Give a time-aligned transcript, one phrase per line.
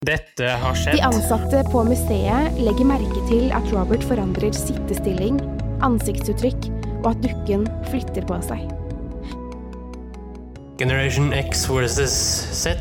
[0.00, 0.96] Dette har skjedd.
[0.96, 5.36] De ansatte på museet legger merke til at Robert forandrer sittestilling,
[5.84, 6.70] ansiktsuttrykk
[7.02, 8.62] og at dukken flytter på seg.
[10.80, 12.16] Generation X versus
[12.62, 12.72] Z.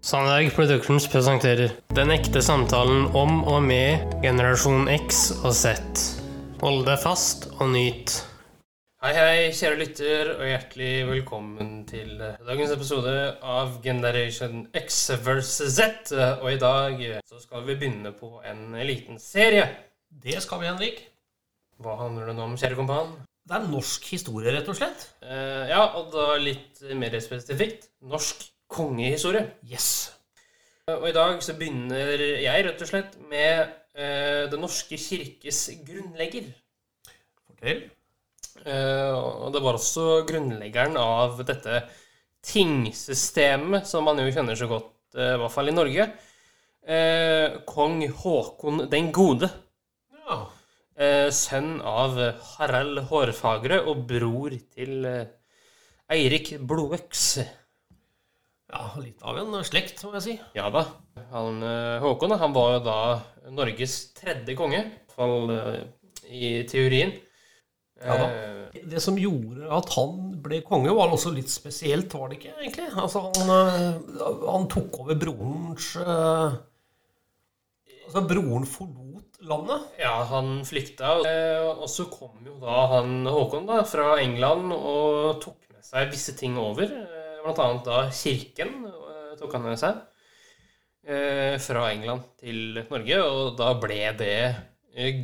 [0.00, 5.76] Sandberg Productions presenterer Den ekte samtalen om og med generasjon X og Z.
[6.64, 8.22] Hold deg fast og nyt.
[9.02, 15.72] Hei, hei, kjære lytter, og hjertelig velkommen til eh, dagens episode av Generation X versus
[15.74, 16.12] Z.
[16.14, 19.64] Og i dag eh, så skal vi begynne på en liten serie.
[20.06, 21.00] Det skal vi, Henrik.
[21.82, 23.10] Hva handler den om, kjære kompan?
[23.42, 25.08] Det er norsk historie, rett og slett.
[25.26, 29.48] Eh, ja, og da litt mer spesifikt norsk kongehistorie.
[29.66, 29.88] Yes.
[30.94, 33.64] Og i dag så begynner jeg rett og slett med
[33.98, 36.54] eh, Den norske kirkes grunnlegger.
[37.48, 37.82] Fortell.
[38.60, 41.82] Eh, og det var også grunnleggeren av dette
[42.44, 46.08] tingsystemet, som man jo kjenner så godt, eh, i hvert fall i Norge.
[46.82, 49.48] Eh, Kong Håkon den gode.
[50.26, 50.38] Ja.
[50.96, 52.18] Eh, sønn av
[52.56, 55.06] Harald Hårfagre og bror til
[56.10, 57.38] Eirik Blodøks.
[58.72, 60.40] ja, litt av en slekt, må jeg si.
[60.54, 60.86] Ja da.
[61.30, 61.62] Han,
[62.02, 63.00] Håkon han var jo da
[63.50, 65.52] Norges tredje konge, i hvert fall
[66.28, 67.14] i teorien.
[68.04, 68.16] Ja.
[68.26, 68.48] Eh,
[68.88, 72.88] Det som gjorde at han ble konge, var også litt spesielt, var det ikke, egentlig?
[72.98, 76.56] Altså, han, eh, han tok over brorens eh,
[78.02, 79.84] Altså, broren forlot landet.
[80.00, 81.12] Ja, han flykta,
[81.78, 86.34] og så kom jo da han Håkon da, fra England og tok med seg visse
[86.36, 86.90] ting over.
[87.42, 88.74] Blant annet da kirken
[89.40, 90.02] tok han med seg
[91.64, 94.36] fra England til Norge, og da ble det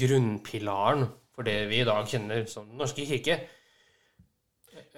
[0.00, 1.04] grunnpilaren
[1.38, 3.38] for det vi i dag kjenner som Den norske kirke.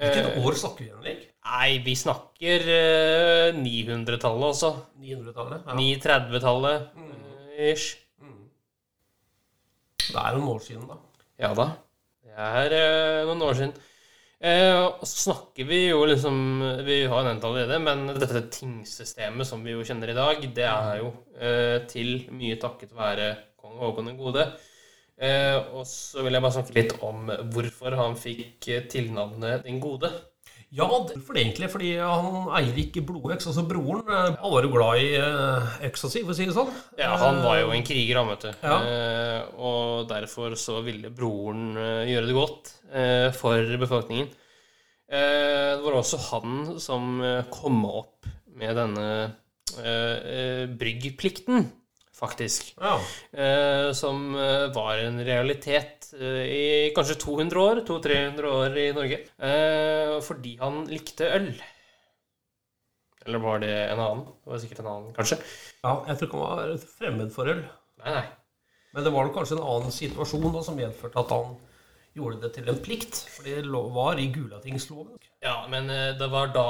[0.00, 1.24] Hvilket Eh, år snakker vi, Henrik?
[1.44, 4.70] Nei, vi snakker eh, 900-tallet også.
[5.02, 5.66] 900-tallet?
[5.68, 5.76] Ja.
[5.76, 7.98] 930-tallet eh, ish.
[10.06, 10.96] Det er noen år siden, da.
[11.44, 11.68] Ja da.
[12.24, 13.76] Det er eh, noen år siden.
[14.40, 16.36] Eh, og så snakker vi jo liksom
[16.86, 21.02] Vi har nevnt allerede, men dette tingsystemet som vi jo kjenner i dag, det er
[21.02, 24.48] jo eh, til mye takket være kong Håkon den gode.
[25.20, 29.76] Eh, og så vil jeg bare snakke litt om hvorfor han fikk eh, tilnavnet Den
[29.82, 30.08] gode.
[30.70, 31.66] Ja, hvorfor det egentlig?
[31.72, 36.22] Fordi han Eirik Blodøks, altså broren, eh, han var jo glad i eh, øksa si,
[36.22, 36.70] for å si det sånn.
[37.00, 38.52] Ja, han var jo en kriger, han, vet du.
[38.62, 38.76] Ja.
[38.86, 44.30] Eh, og derfor så ville broren eh, gjøre det godt eh, for befolkningen.
[45.10, 48.30] Eh, det var også han som eh, kom opp
[48.60, 49.08] med denne
[49.82, 51.66] eh, eh, bryggplikten,
[52.20, 52.74] faktisk.
[52.78, 52.94] Ja.
[53.32, 56.64] Eh, som eh, var en realitet eh, i
[56.96, 59.20] kanskje 200 år, 200-300 år i Norge.
[59.50, 61.52] Eh, fordi han likte øl.
[63.26, 64.26] Eller var det en annen?
[64.44, 65.40] Det var sikkert en annen, kanskje.
[65.84, 67.64] ja, jeg tror ikke han var fremmed for øl.
[68.04, 68.28] Nei, nei.
[68.94, 71.52] Men det var nok kanskje en annen situasjon da, som medførte at han
[72.20, 73.22] gjorde det til en plikt.
[73.34, 73.64] For det
[73.96, 75.16] var i Gulatingsloven.
[75.40, 76.66] Ja, men eh, det var da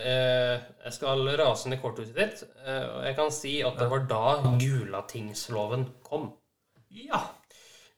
[0.00, 2.44] eh, Jeg skal rase ned korthuset ditt.
[2.64, 4.24] Eh, og jeg kan si at det var da
[4.60, 6.30] Gulatingsloven kom.
[6.88, 7.20] Ja.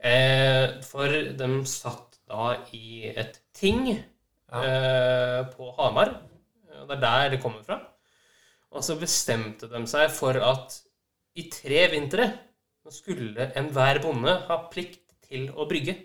[0.03, 6.17] Eh, for de satt da i et ting eh, på Hamar.
[6.83, 7.81] Og Det er der det kommer fra.
[8.75, 10.81] Og så bestemte de seg for at
[11.37, 12.27] i tre vintre
[12.93, 15.97] skulle enhver bonde ha plikt til å brygge.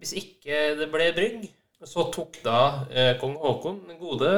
[0.00, 1.42] Hvis ikke det ble brygg,
[1.84, 4.32] så tok da eh, kong Haakon den gode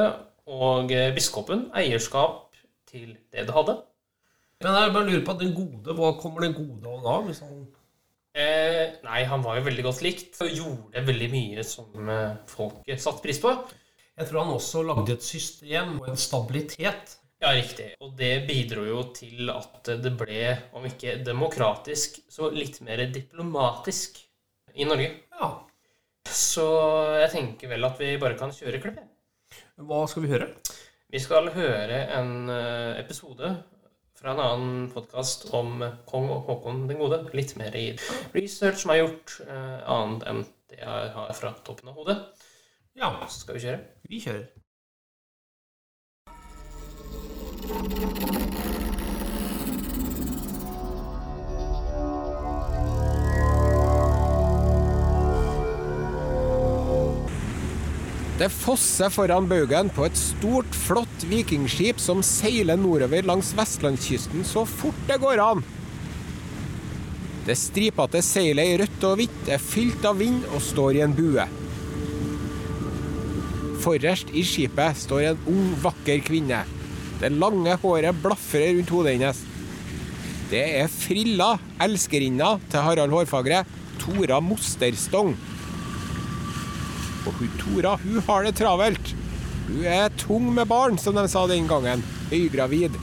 [0.51, 2.51] og eh, biskopen eierskap
[2.89, 3.77] til det det hadde.
[4.63, 7.15] Men jeg bare lurer på den gode, hva kommer den gode av da?
[7.27, 7.63] Hvis han...
[8.33, 13.03] Eh, nei, han var jo veldig godt likt og gjorde veldig mye som eh, folket
[13.03, 13.51] satte pris på.
[14.17, 17.17] Jeg tror han også lagde et system og en stabilitet.
[17.43, 17.89] Ja, riktig.
[18.03, 24.21] Og det bidro jo til at det ble, om ikke demokratisk, så litt mer diplomatisk
[24.75, 25.09] i Norge.
[25.39, 25.49] Ja.
[26.29, 26.65] Så
[27.19, 29.09] jeg tenker vel at vi bare kan kjøre klippet.
[29.77, 30.49] Hva skal vi høre?
[31.13, 33.51] Vi skal høre en eh, episode
[34.17, 37.19] fra en annen podkast om kong og Håkon den gode.
[37.37, 37.91] Litt mer i
[38.33, 42.17] research som er gjort, eh, annet enn det jeg har fra toppen av hodet.
[42.97, 43.79] Ja, Så skal vi kjøre.
[44.09, 44.49] vi kjører.
[58.43, 64.65] Det fosser foran baugen på et stort, flott vikingskip som seiler nordover langs vestlandskysten så
[64.67, 65.61] fort det går an.
[67.47, 71.15] Det stripete seilet i rødt og hvitt er fylt av vind og står i en
[71.15, 71.45] bue.
[73.85, 76.65] Forrest i skipet står en ung, vakker kvinne.
[77.23, 79.39] Det lange håret blafrer rundt hodet hennes.
[80.51, 81.53] Det er Frilla,
[81.87, 83.63] elskerinna til Harald Hårfagre,
[84.03, 85.31] Tora Mosterstong.
[87.27, 89.13] Og hun Tora hun har det travelt.
[89.67, 92.03] Hun er tung med barn, som de sa den gangen.
[92.31, 92.97] Høygravid.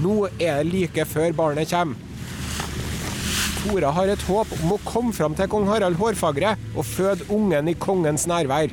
[0.00, 2.06] Nå er det like før barnet kommer.
[3.60, 7.68] Tora har et håp om å komme fram til kong Harald Hårfagre og føde ungen
[7.68, 8.72] i kongens nærvær.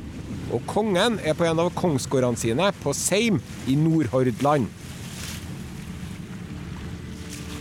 [0.56, 4.70] Og kongen er på en av kongsgårdene sine på Seim i Nordhordland.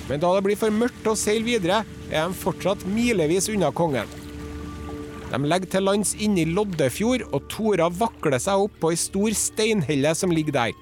[0.06, 1.80] Men da det blir for mørkt å seile videre,
[2.12, 4.06] er de fortsatt milevis unna kongen.
[5.26, 9.34] De legger til lands inne i Loddefjord, og Tora vakler seg opp på ei stor
[9.34, 10.76] steinhelle som ligger der.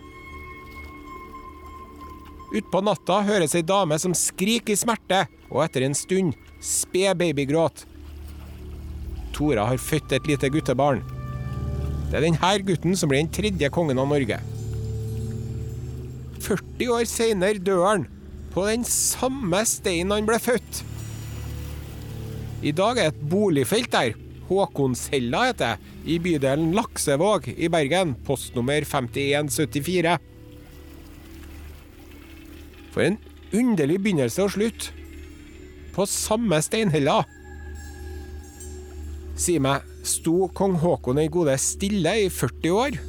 [2.54, 7.86] Utpå natta høres ei dame som skriker i smerte, og etter en stund sped babygråt.
[9.34, 11.02] Tora har født et lite guttebarn.
[12.10, 14.38] Det er denne gutten som blir den tredje kongen av Norge.
[16.44, 18.04] 40 år seinere dør han,
[18.54, 20.84] på den samme steinen han ble født.
[22.64, 24.14] I dag er et boligfelt der.
[24.48, 30.18] Håkonshella heter det, i bydelen Laksevåg i Bergen, postnummer 5174.
[32.94, 33.18] For en
[33.54, 34.90] underlig begynnelse og slutt.
[35.94, 37.22] På samme steinhella.
[39.38, 43.02] Si meg, sto kong Haakon den gode stille i 40 år?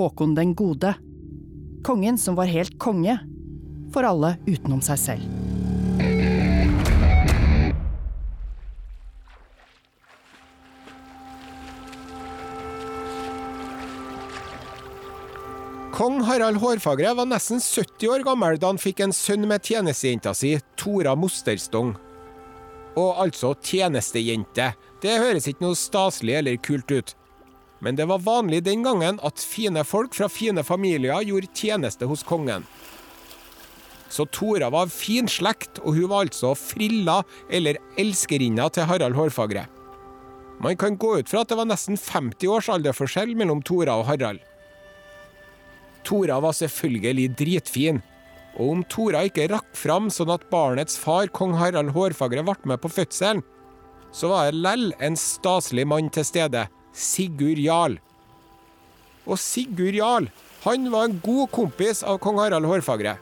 [0.00, 0.94] Håkon den gode.
[1.84, 3.18] Kongen som var helt konge.
[3.92, 5.26] For alle utenom seg selv.
[15.92, 20.32] Kong Harald Hårfagre var nesten 70 år gammel da han fikk en sønn med tjenestejenta
[20.32, 21.92] si, Tora Mosterstong.
[22.96, 24.72] Og altså tjenestejente.
[25.04, 27.18] Det høres ikke noe staselig eller kult ut.
[27.80, 32.22] Men det var vanlig den gangen at fine folk fra fine familier gjorde tjeneste hos
[32.28, 32.66] kongen.
[34.10, 39.16] Så Tora var av fin slekt, og hun var altså frilla eller elskerinna til Harald
[39.16, 39.64] Hårfagre.
[40.60, 44.08] Man kan gå ut fra at det var nesten 50 års alderforskjell mellom Tora og
[44.10, 44.42] Harald.
[46.04, 48.02] Tora var selvfølgelig dritfin,
[48.58, 52.82] og om Tora ikke rakk fram sånn at barnets far, kong Harald Hårfagre, ble med
[52.82, 53.44] på fødselen,
[54.12, 56.66] så var det lell en staselig mann til stede,
[57.00, 57.96] Sigurd Jarl.
[59.24, 60.28] Og Sigurd Jarl,
[60.66, 63.16] han var en god kompis av kong Harald Hårfagre.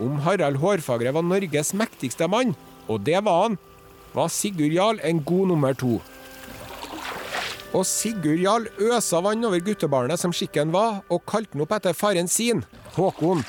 [0.00, 2.52] Om Harald Hårfagre var Norges mektigste mann,
[2.88, 3.58] og det var han,
[4.12, 6.00] var Sigurd Jarl en god nummer to.
[7.72, 11.96] Og Sigurd Jarl øsa vann over guttebarnet som skikken var, og kalte han opp etter
[11.96, 12.64] faren sin,
[12.96, 13.44] Håkon.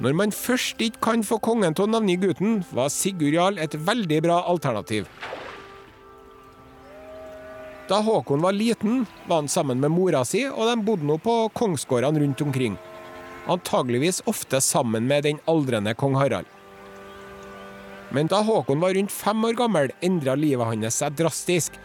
[0.00, 3.74] Når man først ikke kan få kongen til å navngi gutten, var Sigurd Jarl et
[3.74, 5.10] veldig bra alternativ.
[7.90, 11.32] Da Håkon var liten, var han sammen med mora si, og de bodde nå på
[11.58, 12.76] kongsgårdene rundt omkring.
[13.50, 16.46] Antageligvis ofte sammen med den aldrende kong Harald.
[18.14, 21.80] Men da Håkon var rundt fem år gammel, endra livet hans seg drastisk.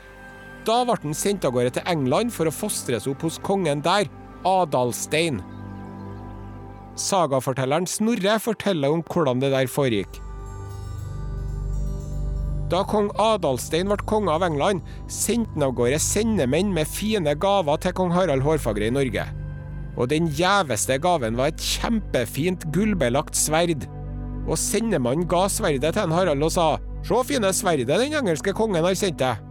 [0.65, 4.05] Da ble han sendt av gårde til England for å fostres opp hos kongen der,
[4.45, 5.41] Adalstein.
[7.01, 10.21] Sagafortelleren Snorre forteller om hvordan det der foregikk.
[12.71, 14.81] Da kong Adalstein ble konge av England,
[15.11, 19.25] sendte han av gårde sendemenn med fine gaver til kong Harald Hårfagre i Norge.
[19.95, 23.85] Og den gjeveste gaven var et kjempefint gullbelagt sverd.
[24.49, 28.81] Og sendemannen ga sverdet til en Harald og sa Se fine sverdet den engelske kongen
[28.81, 29.43] har sendt deg.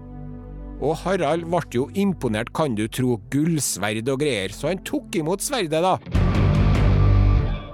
[0.83, 5.45] Og Harald ble jo imponert, kan du tro, gullsverd og greier, så han tok imot
[5.45, 6.24] sverdet, da.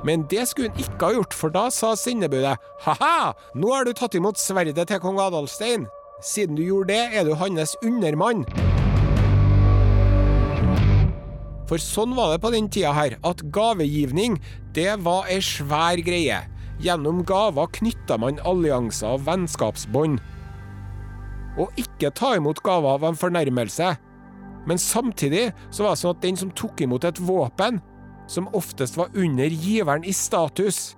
[0.05, 3.93] Men det skulle hun ikke ha gjort, for da sa sendebudet ha-ha, nå har du
[3.97, 5.87] tatt imot sverdet til kong Adalstein.
[6.25, 8.47] Siden du gjorde det, er du hans undermann.
[11.71, 14.41] For sånn var det på den tida her, at gavegivning,
[14.75, 16.41] det var ei svær greie.
[16.81, 20.19] Gjennom gaver knytta man allianser og vennskapsbånd.
[21.61, 23.93] Å ikke ta imot gaver var en fornærmelse.
[24.67, 27.81] Men samtidig så var det sånn at den som tok imot et våpen,
[28.31, 30.97] som oftest var under giveren i status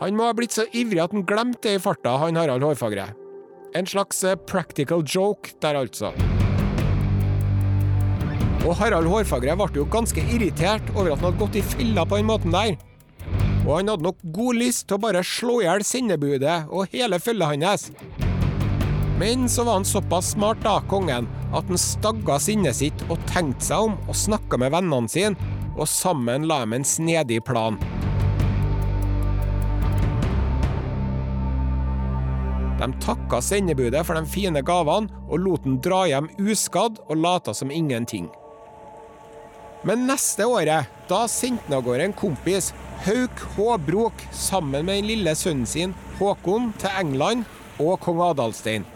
[0.00, 3.06] Han må ha blitt så ivrig at han glemte det i farta, han Harald Hårfagre.
[3.78, 6.10] En slags eh, practical joke der, altså.
[8.64, 12.18] Og Harald Hårfagre ble jo ganske irritert over at han hadde gått i filla på
[12.18, 12.74] den måten der.
[13.64, 17.22] og han hadde nok god lyst til å bare slå i hjel sendebudet og hele
[17.22, 17.90] følget hans.
[19.18, 23.70] Men så var han såpass smart, da, kongen, at han stagga sinnet sitt og tenkte
[23.70, 27.78] seg om og snakka med vennene sine, og sammen la de en snedig plan.
[32.78, 37.54] De takka sendebudet for de fine gavene og lot den dra hjem uskadd og lata
[37.54, 38.26] som ingenting.
[39.84, 42.72] Men neste året, da sendte han av gårde en kompis,
[43.04, 47.44] Hauk Håbrok, sammen med den lille sønnen sin, Håkon, til England
[47.82, 48.86] og kong Adalstein.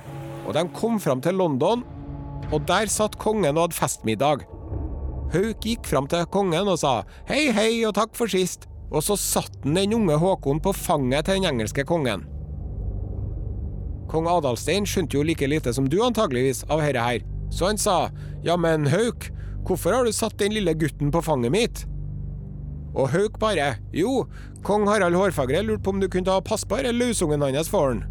[0.47, 1.85] Og de kom fram til London,
[2.49, 4.47] og der satt kongen og hadde festmiddag.
[5.35, 9.17] Hauk gikk fram til kongen og sa hei, hei og takk for sist, og så
[9.21, 12.25] satte han den unge Håkon på fanget til den engelske kongen.
[14.09, 17.99] Kong Adalstein skjønte jo like lite som du antageligvis av herre her, så han sa
[18.45, 19.29] ja, men Hauk,
[19.69, 21.85] hvorfor har du satt den lille gutten på fanget mitt?
[22.97, 24.25] Og Hauk bare jo,
[24.65, 27.93] kong Harald Hårfagre lurte på om du kunne ta pass på denne løsungen hans for
[27.93, 28.07] han.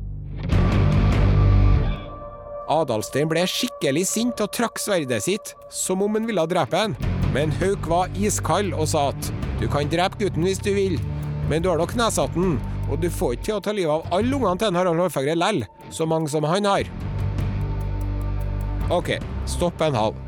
[2.71, 6.95] Adalstein ble skikkelig sint og trakk sverdet sitt, som om han ville drepe han.
[7.36, 9.31] Men Hauk var iskald og sa at
[9.62, 10.97] du kan drepe gutten hvis du vil,
[11.50, 12.57] men du har nok knesatt den,
[12.91, 15.63] og du får ikke til å ta livet av alle ungene til Harald Hårfagre lell,
[15.89, 16.89] så mange som han har.
[18.93, 19.15] Ok,
[19.50, 20.24] stopp en halv.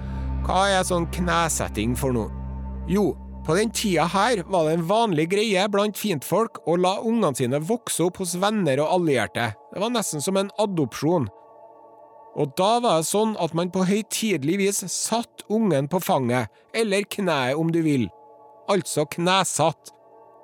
[0.47, 2.31] Hva er sånn knesetting for noe?
[2.89, 3.11] Jo,
[3.45, 7.59] på den tida her var det en vanlig greie blant fintfolk å la ungene sine
[7.63, 9.51] vokse opp hos venner og allierte.
[9.71, 11.29] Det var nesten som en adopsjon.
[12.37, 17.07] Og da var det sånn at man på høytidelig vis satt ungen på fanget, eller
[17.09, 18.07] kneet om du vil.
[18.69, 19.93] Altså knesatt.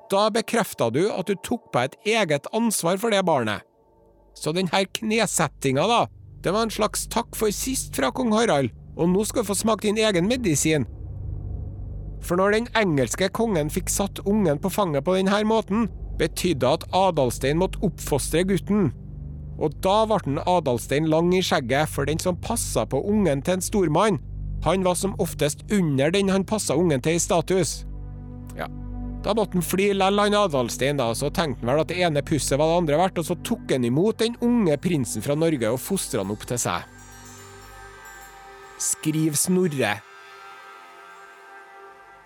[0.09, 3.61] Da bekrefta du at du tok på et eget ansvar for det barnet.
[4.35, 6.01] Så denne knesettinga, da,
[6.43, 9.57] det var en slags takk for sist fra kong Harald, og nå skal du få
[9.57, 10.85] smake din egen medisin.
[12.25, 15.87] For når den engelske kongen fikk satt ungen på fanget på denne måten,
[16.19, 18.89] betydde at Adalstein måtte oppfostre gutten.
[19.55, 23.63] Og da ble Adalstein lang i skjegget, for den som passa på ungen til en
[23.63, 24.19] stormann,
[24.65, 27.83] han var som oftest under den han passa ungen til i status.
[28.57, 28.67] Ja,
[29.23, 32.25] da måtte han fly lell, han Adalstein, da, så tenkte han vel at det ene
[32.25, 35.71] pusset var det andre verdt, og så tok han imot den unge prinsen fra Norge
[35.71, 36.91] og fostra han opp til seg.
[38.81, 39.95] Skriv Snorre.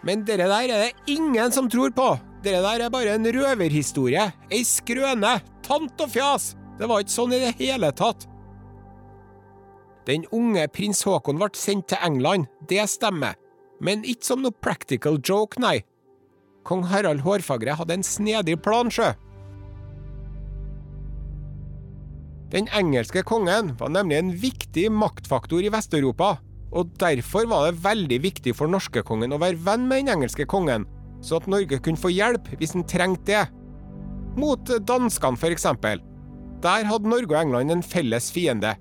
[0.07, 2.13] Men dere der er det ingen som tror på.
[2.43, 6.53] Dere der er bare en røverhistorie, ei skrøne, tant og fjas.
[6.79, 8.25] Det var ikke sånn i det hele tatt.
[10.07, 13.36] Den unge prins Haakon ble sendt til England, det stemmer,
[13.83, 15.81] men ikke som noe practical joke, nei.
[16.65, 19.12] Kong Harald Hårfagre hadde en snedig plan, sjø.
[22.50, 26.38] Den engelske kongen var nemlig en viktig maktfaktor i Vest-Europa,
[26.74, 30.88] og derfor var det veldig viktig for norskekongen å være venn med den engelske kongen,
[31.21, 33.45] så at Norge kunne få hjelp hvis han trengte det.
[34.39, 36.01] Mot danskene, for eksempel.
[36.63, 38.75] Der hadde Norge og England en felles fiende.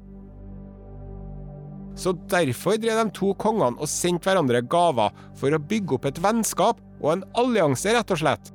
[1.99, 6.20] Så derfor drev de to kongene og sendte hverandre gaver for å bygge opp et
[6.23, 8.52] vennskap og en allianse, rett og slett.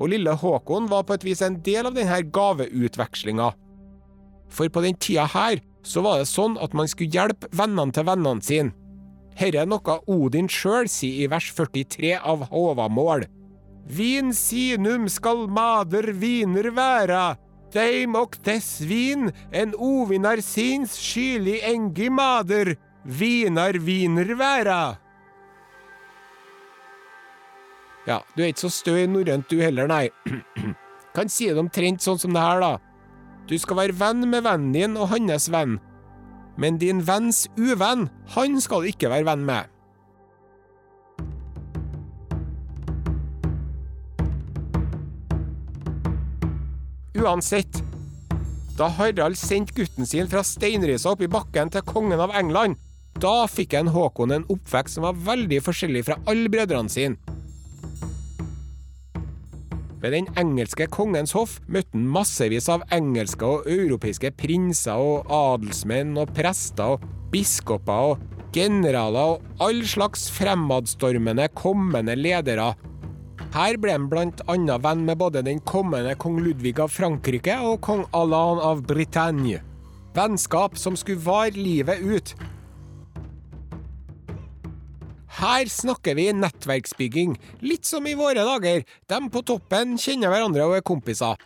[0.00, 3.52] Og lille Håkon var på et vis en del av denne gaveutvekslinga.
[4.48, 8.08] For på den tida her så var det sånn at man skulle hjelpe vennene til
[8.08, 8.74] vennene sine.
[9.34, 13.26] Herre er noe Odin sjøl sier i vers 43 av Håvamål.
[13.90, 17.34] Vin sinum skal mader viner væra,
[17.74, 24.82] deim og dess vin en ovinar sins skylig engi mader, vinar viner væra.
[28.04, 30.08] Ja, du er ikke så stø i norrønt du heller, nei.
[31.16, 32.72] kan si det omtrent sånn som det her, da.
[33.48, 35.78] Du skal være venn med vennen din og hans venn.
[36.60, 39.73] Men din venns uvenn, han skal ikke være venn med.
[47.14, 47.82] Uansett,
[48.74, 52.74] da Harald sendte gutten sin fra steinrisa opp i bakken til kongen av England,
[53.22, 57.14] da fikk en Håkon en oppvekst som var veldig forskjellig fra alle brødrene sine.
[60.02, 66.18] Ved den engelske kongens hoff møtte han massevis av engelske og europeiske prinser og adelsmenn
[66.18, 72.72] og prester og biskoper og generaler og all slags fremadstormende kommende ledere.
[73.54, 78.02] Her ble han annet venn med både den kommende kong Ludvig av Frankrike og kong
[78.10, 79.60] Alain av Bretagne.
[80.16, 82.32] Vennskap som skulle vare livet ut.
[85.38, 88.82] Her snakker vi nettverksbygging, litt som i våre dager.
[89.06, 91.38] De på toppen kjenner hverandre og er kompiser.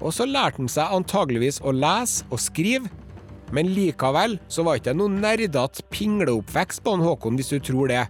[0.00, 2.92] Og så lærte han seg antageligvis å lese og skrive,
[3.56, 7.88] men likevel så var ikke det noen nerdete pingleoppvekst på han Håkon, hvis du tror
[7.88, 8.04] det.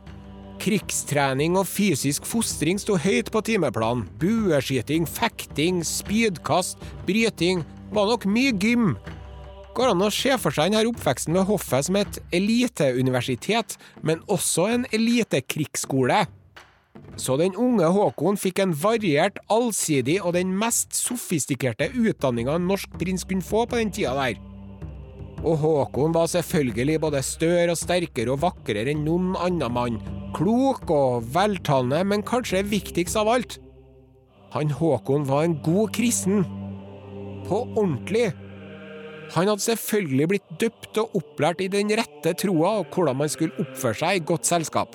[0.62, 4.04] Krigstrening og fysisk fostring sto høyt på timeplanen.
[4.21, 6.78] Bueskyting, fekting, spydkast,
[7.09, 8.92] bryting var nok mye gym.
[9.75, 13.75] Går an å se for seg denne oppveksten ved hoffet som et eliteuniversitet,
[14.07, 16.21] men også en elitekrigsskole.
[17.19, 22.95] Så den unge Håkon fikk en variert, allsidig og den mest sofistikerte utdanninga en norsk
[23.00, 24.51] prins kunne få på den tida der.
[25.43, 29.99] Og Håkon var selvfølgelig både større og sterkere og vakrere enn noen annen mann.
[30.37, 33.59] Klok og veltalende, men kanskje viktigst av alt.
[34.55, 36.47] Han Håkon var en god kristen.
[37.49, 38.31] På ordentlig.
[39.35, 43.57] Han hadde selvfølgelig blitt døpt og opplært i den rette troa og hvordan man skulle
[43.65, 44.95] oppføre seg i godt selskap.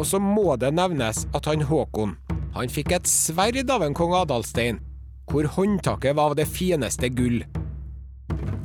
[0.00, 2.14] Og så må det nevnes at han Håkon,
[2.54, 4.80] han fikk et sverd av en kong Adalstein,
[5.30, 7.44] hvor håndtaket var av det fineste gull.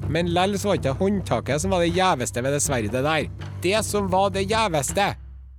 [0.09, 3.27] Men lell så var ikke håndtaket som var det gjeveste ved det sverdet der.
[3.61, 5.11] Det som var det gjeveste,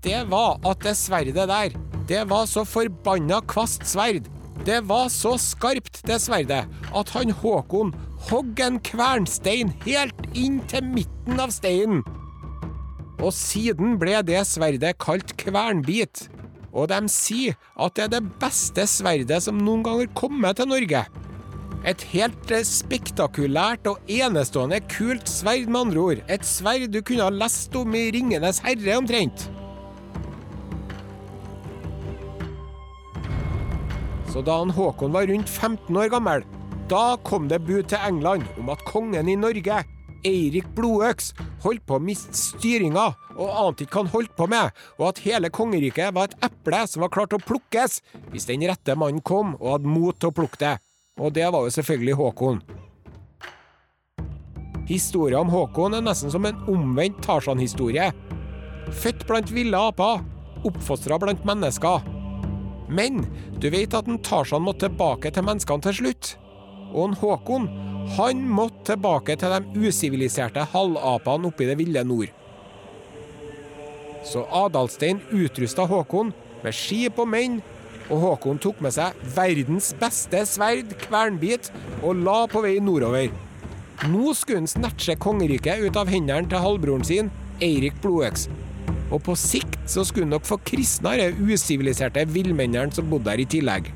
[0.07, 4.29] det var at det sverdet der, det var så forbanna kvast sverd.
[4.67, 6.65] Det var så skarpt, det sverdet,
[6.95, 7.93] at han Håkon
[8.31, 12.03] hogg en kvernstein helt inn til midten av steinen.
[13.23, 16.27] Og siden ble det sverdet kalt kvernbit.
[16.77, 20.69] Og de sier at det er det beste sverdet som noen gang har kommet til
[20.69, 21.07] Norge.
[21.87, 26.23] Et helt eh, spektakulært og enestående kult sverd, med andre ord.
[26.29, 29.47] Et sverd du kunne ha lest om i Ringenes herre, omtrent.
[34.33, 36.43] Så da han Håkon var rundt 15 år gammel,
[36.91, 39.81] da kom det bud til England om at kongen i Norge,
[40.25, 41.33] Eirik Blodøks,
[41.65, 45.23] holdt på å miste styringa og ante ikke hva han holdt på med, og at
[45.27, 48.01] hele kongeriket var et eple som var klart å plukkes
[48.33, 50.75] hvis den rette mannen kom og hadde mot til å plukke det.
[51.21, 52.61] Og det var jo selvfølgelig Håkon.
[54.87, 58.13] Historia om Håkon er nesten som en omvendt Tarzan-historie.
[58.95, 60.21] Født blant ville aper,
[60.69, 62.05] oppfostra blant mennesker.
[62.87, 63.25] Men
[63.59, 66.37] du vet at en Tarzan måtte tilbake til menneskene til slutt.
[66.97, 67.69] Og en Håkon,
[68.17, 72.33] han måtte tilbake til de usiviliserte halvapene oppe i det ville nord.
[74.27, 76.33] Så Adalstein utrusta Håkon
[76.65, 77.61] med skip og menn,
[78.07, 81.71] og Håkon tok med seg verdens beste sverd, kvernbit,
[82.03, 83.29] og la på vei nordover.
[84.07, 87.31] Nå skulle han snatche kongeriket ut av hendene til halvbroren sin,
[87.65, 88.49] Eirik Blodøks.
[89.11, 93.43] Og på sikt så skulle han nok få kristna de usiviliserte villmennene som bodde der
[93.43, 93.93] i tillegg.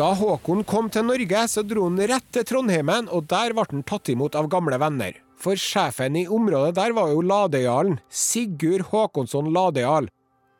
[0.00, 3.82] Da Håkon kom til Norge, så dro han rett til Trondheimen, og der ble han
[3.84, 5.18] tatt imot av gamle venner.
[5.36, 10.08] For sjefen i området der var jo ladejarlen, Sigurd Håkonsson Ladejarl.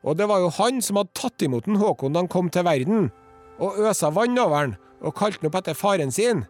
[0.05, 2.67] Og det var jo han som hadde tatt imot den Håkon da han kom til
[2.69, 3.09] verden,
[3.57, 6.45] og øsa vann over han, og kalte han opp etter faren sin.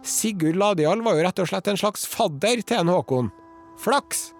[0.00, 3.28] Sigurd Ladejarl var jo rett og slett en slags fadder til en Håkon.
[3.84, 4.30] Flaks!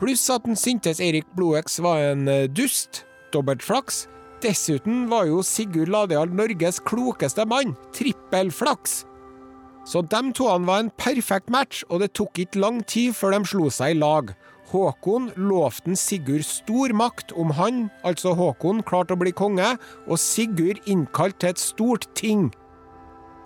[0.00, 3.04] Pluss at den syntes Erik Blodøks var en eh, dust.
[3.36, 4.06] Dobbelt flaks.
[4.44, 7.70] Dessuten var jo Sigurd Ladial Norges klokeste mann.
[7.96, 9.06] Trippelflaks.
[9.88, 13.48] Så dem to var en perfekt match, og det tok ikke lang tid før de
[13.48, 14.34] slo seg i lag.
[14.68, 19.78] Håkon lovte Sigurd stor makt om han, altså Håkon, klarte å bli konge,
[20.08, 22.50] og Sigurd innkalt til et stort ting.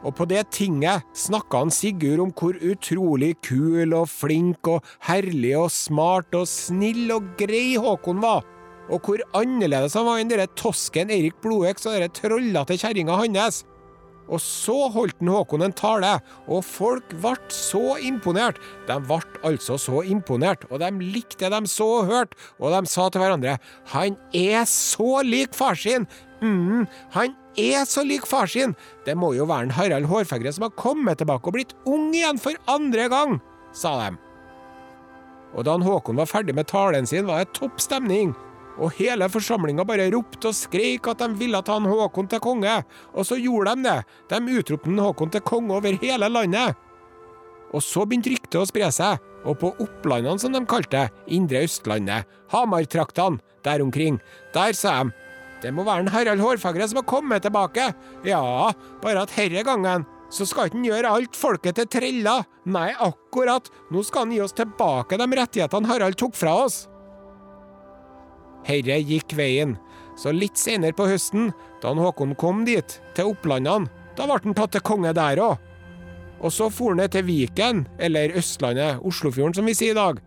[0.03, 5.55] Og på det tinget snakka han Sigurd om hvor utrolig kul og flink og herlig
[5.63, 8.43] og smart og snill og grei Håkon var
[8.89, 13.65] og hvor annerledes han var enn denne tosken Eirik Blodøks og denne trollete kjerringa hans.
[14.29, 16.19] Og så holdt den Håkon en tale,
[16.53, 18.59] og folk ble så imponert.
[18.89, 22.93] De ble altså så imponert, og de likte det de så og hørte, og de
[22.93, 23.57] sa til hverandre
[23.95, 26.09] Han er så lik far sin!
[26.43, 26.85] mm,
[27.17, 28.77] han er så lik far sin!
[29.07, 32.39] Det må jo være en Harald Hårfagre som har kommet tilbake og blitt ung igjen
[32.39, 33.39] for andre gang,
[33.73, 34.19] sa de.
[35.57, 38.37] Og da Håkon var ferdig med talen sin, var det topp stemning
[38.79, 42.75] og hele forsamlinga bare ropte og skreik at de ville ta han Håkon til konge,
[43.15, 43.99] og så gjorde de det.
[44.31, 46.79] De utropte han Håkon til konge over hele landet.
[47.75, 51.65] Og så begynte ryktet å spre seg, og på Opplandene, som de kalte det, Indre
[51.67, 54.23] Østlandet, Hamartraktene, der omkring,
[54.55, 55.17] der sa de
[55.59, 57.89] det må være en Harald Hårfagre som har kommet tilbake.
[58.27, 58.71] Ja,
[59.03, 62.45] bare at herre gangen så skal ikke han gjøre alt folket til treller.
[62.69, 63.67] Nei, akkurat.
[63.91, 66.85] Nå skal han gi oss tilbake de rettighetene Harald tok fra oss.
[68.67, 69.77] Herre gikk veien.
[70.19, 73.87] Så litt senere på høsten, da Håkon kom dit, til Opplandene,
[74.19, 75.59] da ble han tatt til konge der òg.
[76.39, 80.19] Og så for han ned til Viken, eller Østlandet, Oslofjorden som vi sier i dag.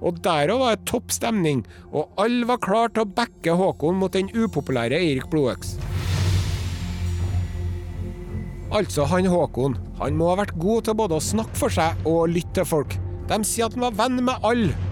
[0.00, 3.98] Og der òg var det topp stemning, og alle var klar til å backe Håkon
[4.00, 5.76] mot den upopulære Eirik Blodøks.
[8.70, 12.30] Altså, han Håkon, han må ha vært god til både å snakke for seg og
[12.30, 12.94] lytte til folk.
[13.30, 14.89] De sier at han var venn med alle.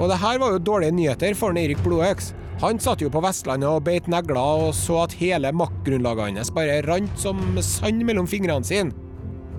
[0.00, 2.32] Og det her var jo dårlige nyheter for Eirik Blodøks.
[2.60, 6.80] Han satt jo på Vestlandet og beit negler og så at hele maktgrunnlaget hans bare
[6.88, 8.92] rant som sand mellom fingrene sine.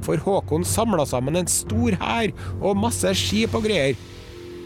[0.02, 3.98] For Håkon samla sammen en stor hær og masse skip og greier.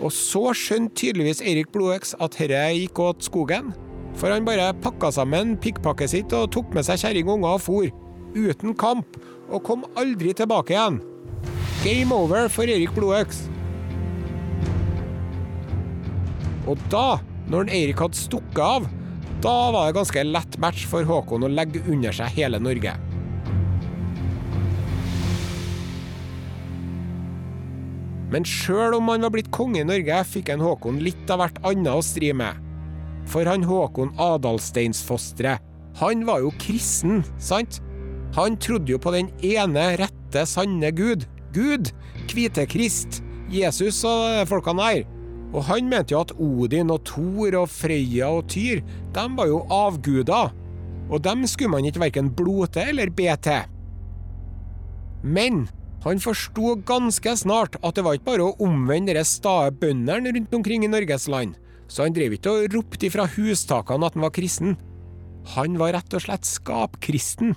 [0.04, 3.74] Og så skjønte tydeligvis Eirik Blodøks at dette gikk åt skogen.
[4.16, 7.64] For han bare pakka sammen pikkpakket sitt og tok med seg kjerring og unger og
[7.64, 7.92] for.
[8.36, 9.20] Uten kamp.
[9.52, 11.02] Og kom aldri tilbake igjen.
[11.84, 13.46] Game over for Eirik Blodøks.
[16.66, 17.20] Og da,
[17.52, 18.88] når Eirik hadde stukket av,
[19.44, 22.96] da var det ganske lett match for Håkon å legge under seg hele Norge.
[28.34, 31.62] Men sjøl om han var blitt konge i Norge, fikk en Håkon litt av hvert
[31.68, 32.58] annet å stri med.
[33.30, 35.62] For han Håkon Adalsteinsfosteret,
[36.02, 37.80] han var jo kristen, sant?
[38.36, 41.24] Han trodde jo på den ene rette, sanne Gud.
[41.56, 41.94] Gud,
[42.34, 45.06] hvite Krist, Jesus og folkene her.
[45.56, 48.82] Og han mente jo at Odin og Thor og Freya og Tyr,
[49.16, 50.52] de var jo avguder.
[51.08, 53.64] Og dem skulle man ikke verken blote eller be til.
[55.24, 55.66] Men
[56.06, 60.54] han forsto ganske snart at det var ikke bare å omvende de stae bøndene rundt
[60.54, 61.56] omkring i Norges land,
[61.88, 64.76] så han drev ikke og ropte ifra hustakene at han var kristen.
[65.56, 67.56] Han var rett og slett skapkristen.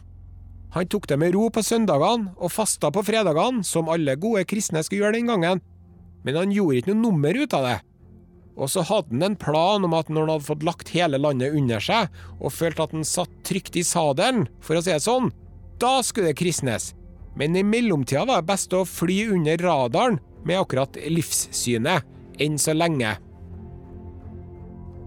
[0.72, 4.84] Han tok det med ro på søndagene og fasta på fredagene, som alle gode kristne
[4.84, 5.62] skulle gjøre den gangen,
[6.24, 7.78] men han gjorde ikke noe nummer ut av det.
[8.58, 11.54] Og så hadde han en plan om at når han hadde fått lagt hele landet
[11.54, 12.08] under seg,
[12.42, 15.30] og følte at han satt trygt i sadelen, for å si det sånn,
[15.78, 16.92] da skulle det kristnes.
[17.38, 22.06] Men i mellomtida var det best å fly under radaren med akkurat livssynet,
[22.42, 23.14] enn så lenge.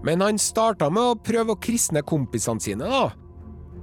[0.02, 3.10] Men han starta med å prøve å kristne kompisene sine, da.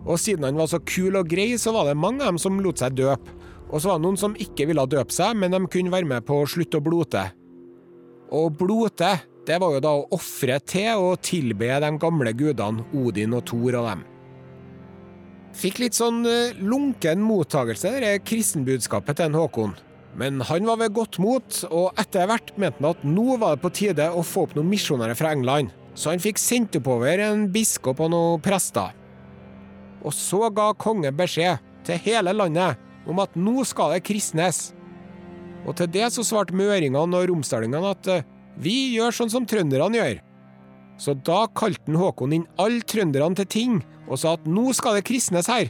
[0.10, 2.58] Og siden han var så kul og grei, så var det mange av dem som
[2.64, 3.36] lot seg døpe.
[3.70, 6.26] Og så var det noen som ikke ville døpe seg, men de kunne være med
[6.26, 7.28] på å slutte å blote.
[8.34, 9.12] Og blote,
[9.50, 13.80] det var jo da å ofre til og tilbe de gamle gudene Odin og Thor
[13.82, 14.04] og dem.
[15.60, 16.22] Fikk litt sånn
[16.62, 19.74] lunken mottagelse, det kristenbudskapet til Håkon.
[20.20, 23.64] Men han var ved godt mot, og etter hvert mente han at nå var det
[23.64, 27.48] på tide å få opp noen misjonærer fra England, så han fikk sendt oppover en
[27.52, 28.94] biskop og noen prester.
[30.06, 34.70] Og så ga kongen beskjed til hele landet om at nå skal det kristnes.
[35.66, 38.12] Og til det så svarte møringene og romsdalingene at
[38.60, 40.20] vi gjør sånn som trønderne gjør.
[41.00, 43.76] Så da kalte Håkon inn alle trønderne til ting
[44.10, 45.70] og sa at nå skal det kristnes her.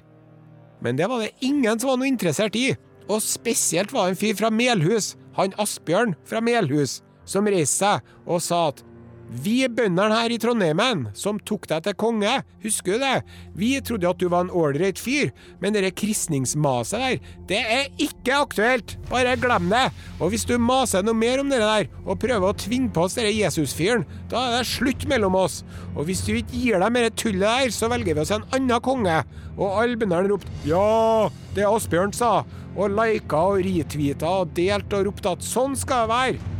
[0.81, 2.71] Men det var det ingen som var noe interessert i,
[3.09, 8.13] og spesielt var det en fyr fra Melhus, han Asbjørn fra Melhus, som reiste seg
[8.25, 8.81] og sa at
[9.29, 12.31] vi bøndene her i Trondheimen, som tok deg til konge,
[12.63, 13.17] husker du det?
[13.53, 15.29] Vi trodde at du var en ålreit fyr,
[15.61, 17.19] men det kristningsmaset der,
[17.51, 18.95] det er ikke aktuelt!
[19.11, 19.85] Bare glem det!
[20.17, 23.19] Og hvis du maser noe mer om det der, og prøver å tvinge på oss
[23.19, 25.61] denne Jesus-fyren, da er det slutt mellom oss.
[25.93, 28.81] Og hvis du ikke gir deg mer tullet der, så velger vi oss en annen
[28.85, 29.21] konge.
[29.59, 32.39] Og alle bøndene ropte ja, det Asbjørn sa,
[32.73, 36.55] og lika og retweeta og delt og ropte at sånn skal det være.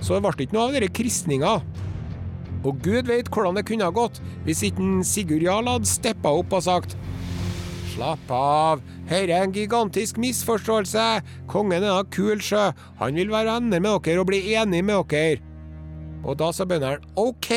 [0.00, 1.58] Så det ble ikke noe av denne kristninga.
[2.64, 6.54] Og gud vet hvordan det kunne ha gått hvis ikke Sigurd Jarl hadde steppa opp
[6.56, 6.96] og sagt
[7.94, 11.02] Slapp av, her er en gigantisk misforståelse,
[11.46, 15.04] kongen er da kul sjø, han vil være venner med dere og bli enig med
[15.12, 15.38] dere.
[16.24, 17.50] Og da sa bøndene ok,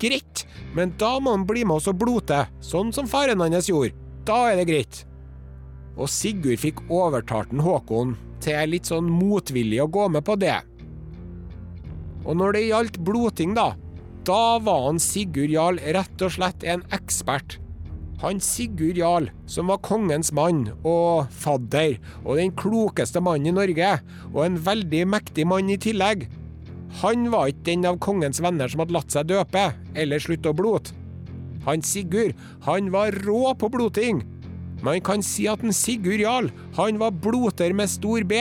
[0.00, 3.92] greit, men da må han bli med oss og blote, sånn som faren hans gjorde.
[4.24, 5.02] Da er det greit.
[6.00, 10.62] Og Sigurd fikk overtalt Håkon til litt sånn motvillig å gå med på det.
[12.24, 13.72] Og når det gjaldt bloting, da,
[14.24, 17.58] da var han Sigurd Jarl rett og slett en ekspert.
[18.22, 23.90] Han Sigurd Jarl, som var kongens mann og fadder, og den klokeste mannen i Norge,
[24.32, 26.28] og en veldig mektig mann i tillegg,
[27.02, 29.64] han var ikke den av kongens venner som hadde latt seg døpe,
[29.98, 30.94] eller slutte å blote.
[31.66, 34.20] Han Sigurd, han var rå på bloting.
[34.84, 38.40] Man kan si at en Sigurd Jarl, han var bloter med stor B.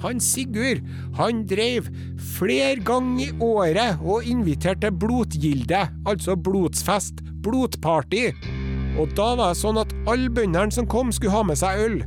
[0.00, 0.80] Han Sigurd,
[1.18, 1.88] han dreiv
[2.36, 8.30] flere ganger i året og inviterte blotgilde, altså blodsfest, blotparty.
[9.00, 12.00] Og da var det sånn at alle bøndene som kom, skulle ha med seg øl.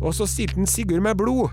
[0.00, 1.50] Og så stilte han Sigurd med blod.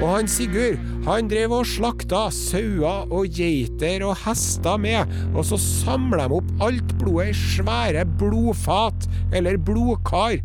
[0.00, 5.58] Og han Sigurd, han drev og slakta sauer og geiter og hester med, og så
[5.60, 10.38] samla de opp alt blodet i svære blodfat, eller blodkar.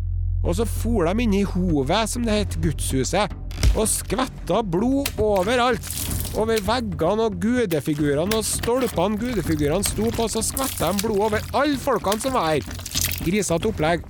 [0.44, 3.32] Og så for de inn i hovet, som det het, gudshuset,
[3.76, 5.88] og skvetta blod overalt.
[6.36, 11.80] Over veggene og gudefigurene og stolpene gudefigurene sto på, så skvetta de blod over alle
[11.80, 12.66] folkene som var her.
[13.24, 14.04] Grisete opplegg.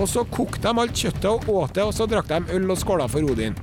[0.00, 2.80] Og så kokte de alt kjøttet og åt det, og så drakk de øl og
[2.80, 3.58] skåla for Odin.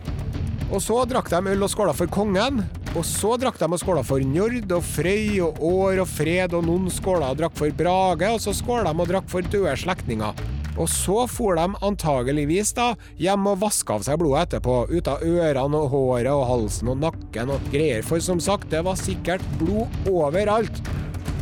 [0.70, 2.62] Og så drakk de øl og skåla for kongen.
[2.98, 6.66] Og så drakk de og skåla for Njord og Frøy og År og Fred, og
[6.68, 10.59] noen skåla og drakk for Brage, og så skåla de og drakk for døde slektninger.
[10.80, 15.26] Og så for de antageligvis da hjem og vaska av seg blodet etterpå, ut av
[15.28, 19.44] ørene og håret og halsen og nakken og greier, for som sagt, det var sikkert
[19.60, 20.80] blod overalt.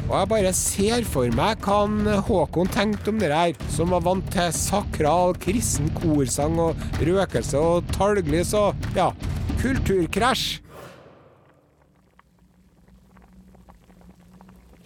[0.07, 4.05] Og jeg bare ser for meg hva han Håkon tenkte om det her, som var
[4.05, 9.11] vant til sakral kristen korsang og røkelse og talglys og ja,
[9.59, 10.63] kulturkrasj.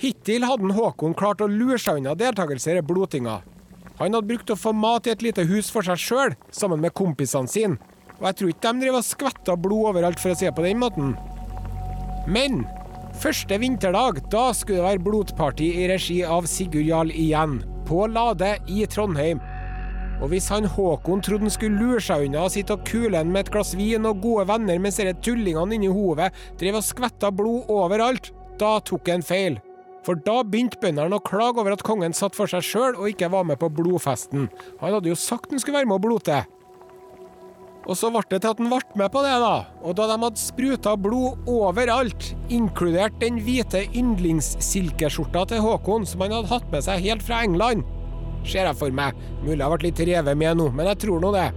[0.01, 3.37] Hittil hadde Håkon klart å lure seg unna deltakelse i blodtinga.
[4.01, 6.95] Han hadde brukt å få mat i et lite hus for seg sjøl, sammen med
[6.97, 7.77] kompisene sine.
[8.17, 10.81] Og jeg tror ikke de drev og skvetter blod overalt, for å det på den
[10.81, 11.13] måten.
[12.29, 12.63] Men
[13.21, 17.59] første vinterdag, da skulle det være blodparty i regi av Sigurd Jarl igjen.
[17.85, 19.41] På Lade i Trondheim.
[20.21, 23.33] Og hvis han Håkon trodde han skulle lure seg unna og sitte og kule han
[23.33, 27.33] med et glass vin og gode venner mens disse tullingene inni hovet drev og skvetta
[27.33, 28.29] blod overalt,
[28.61, 29.57] da tok han feil.
[30.05, 33.29] For da begynte bøndene å klage over at kongen satt for seg sjøl og ikke
[33.33, 34.49] var med på blodfesten.
[34.81, 36.41] Han hadde jo sagt han skulle være med og blote.
[37.89, 39.53] Og så ble det til at han ble med på det, da.
[39.81, 46.35] Og da de hadde spruta blod overalt, inkludert den hvite yndlingssilkeskjorta til Håkon som han
[46.37, 47.85] hadde hatt med seg helt fra England,
[48.45, 49.17] ser jeg for meg.
[49.41, 51.49] Mulig jeg ble litt revet med nå, men jeg tror nå det.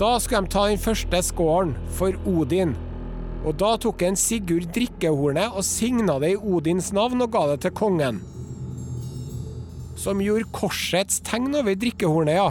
[0.00, 2.76] Da skulle de ta den første skåren for Odin.
[3.40, 7.62] Og da tok en Sigurd drikkehornet og signa det i Odins navn og ga det
[7.64, 8.20] til kongen.
[10.00, 12.50] Som gjorde korsets tegn over drikkehornet, ja.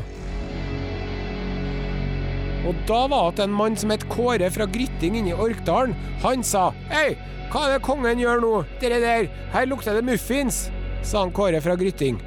[2.70, 5.96] Og da var det en mann som het Kåre fra Grytting inne i Orkdalen.
[6.26, 7.14] Han sa Hei,
[7.50, 8.56] hva er det kongen gjør nå?
[8.82, 10.68] Dere der, her lukter det muffins,
[11.02, 12.20] sa han Kåre fra Grytting.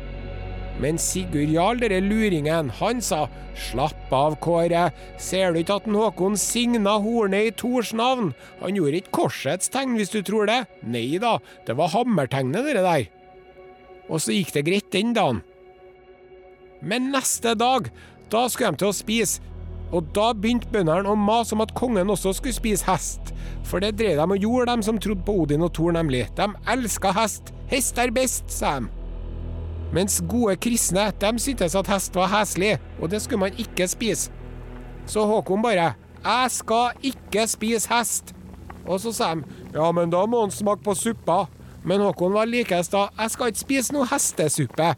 [0.81, 3.27] Men Sigurd Jarl, denne luringen, han sa
[3.59, 4.89] slapp av, Kåre,
[5.21, 8.33] ser du ikke at Håkon signa hornet i Tors navn?
[8.63, 10.63] Han gjorde ikke korsets tegn, hvis du tror det.
[10.83, 13.09] Nei da, det var hammertegnet, dere der.
[14.09, 15.43] Og så gikk det greit den dagen.
[16.83, 17.93] Men neste dag,
[18.33, 19.49] da skulle de til å spise.
[19.93, 23.35] Og da begynte bøndene å mase om at kongen også skulle spise hest.
[23.69, 26.25] For det drev de og gjorde, de som trodde på Odin og Thor, nemlig.
[26.39, 27.53] De elska hest.
[27.71, 29.02] Hest er best, sa de.
[29.93, 34.31] Mens gode kristne, de syntes at hest var heslig, og det skulle man ikke spise.
[35.07, 35.93] Så Håkon bare
[36.25, 38.35] 'Jeg skal ikke spise hest'.
[38.87, 39.43] Og så sa de
[39.75, 41.47] 'Ja, men da må han smake på suppa'.
[41.85, 44.95] Men Håkon var likest da 'Jeg skal ikke spise noe hestesuppe'.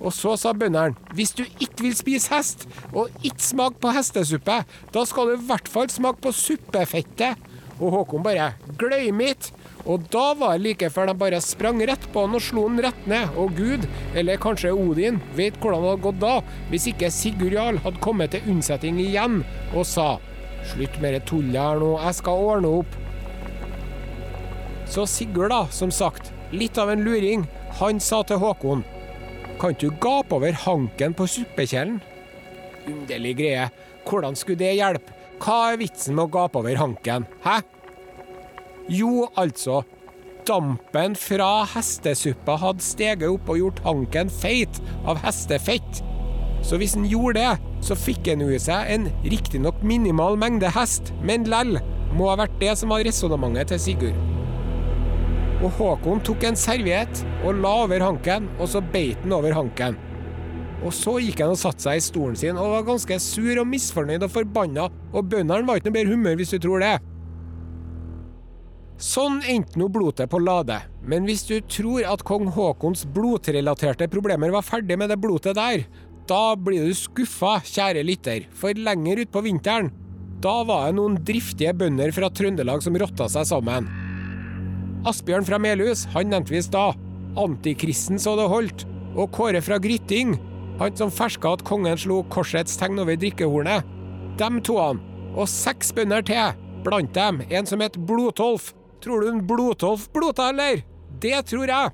[0.00, 4.64] Og så sa bøndene hvis du ikke vil spise hest, og ikke smake på hestesuppe,
[4.94, 7.36] da skal du i hvert fall smake på suppefettet.
[7.80, 9.52] Og Håkon bare 'Glem it.
[9.90, 12.80] Og da var det like før de bare sprang rett på han og slo han
[12.86, 13.34] rett ned.
[13.40, 13.84] Og Gud,
[14.16, 16.34] eller kanskje Odin, vet hvordan det hadde gått da,
[16.70, 19.42] hvis ikke Sigurd Jarl hadde kommet til unnsetning igjen
[19.74, 20.14] og sa
[20.72, 22.98] slutt med det tullet her nå, jeg skal ordne opp.
[24.88, 27.44] Så Sigurd, da, som sagt, litt av en luring,
[27.80, 28.84] han sa til Håkon
[29.58, 32.00] kan du gape over hanken på suppekjelen?
[32.90, 33.68] Underlig greie.
[34.04, 35.14] Hvordan skulle det hjelpe?
[35.40, 37.26] Hva er vitsen med å gape over hanken?
[37.44, 37.60] Hæ?
[38.88, 39.82] Jo, altså.
[40.44, 46.02] Dampen fra hestesuppa hadde steget opp og gjort hanken feit av hestefett.
[46.64, 51.14] Så hvis han gjorde det, så fikk han i seg en riktignok minimal mengde hest,
[51.24, 51.78] men lell
[52.12, 54.20] må ha vært det som var resonnementet til Sigurd.
[55.64, 59.96] Og Håkon tok en serviett og la over hanken, og så beit han over hanken.
[60.84, 63.68] Og så gikk han og satte seg i stolen sin og var ganske sur og
[63.70, 66.94] misfornøyd og forbanna, og bøndene var ikke noe bedre humør, hvis du tror det.
[69.04, 74.52] Sånn endte nå blodet på Lade, men hvis du tror at kong Haakons blodrelaterte problemer
[74.54, 75.82] var ferdig med det blodet der,
[76.24, 79.90] da blir du skuffa, kjære lytter, for lenger utpå vinteren,
[80.40, 83.90] da var det noen driftige bønder fra Trøndelag som rotta seg sammen.
[85.04, 86.84] Asbjørn fra Melhus, han nevnte vi i.
[87.44, 88.86] Antikristen så det holdt.
[89.20, 90.38] Og Kåre fra Grytting,
[90.80, 93.84] han som ferska at kongen slo korsets tegn over drikkehornet.
[94.40, 95.02] Dem to han,
[95.36, 98.72] og seks bønder til, blant dem en som het Blodtolf.
[99.04, 100.80] Tror du en Blodtolf blota, eller?
[101.20, 101.92] Det tror jeg.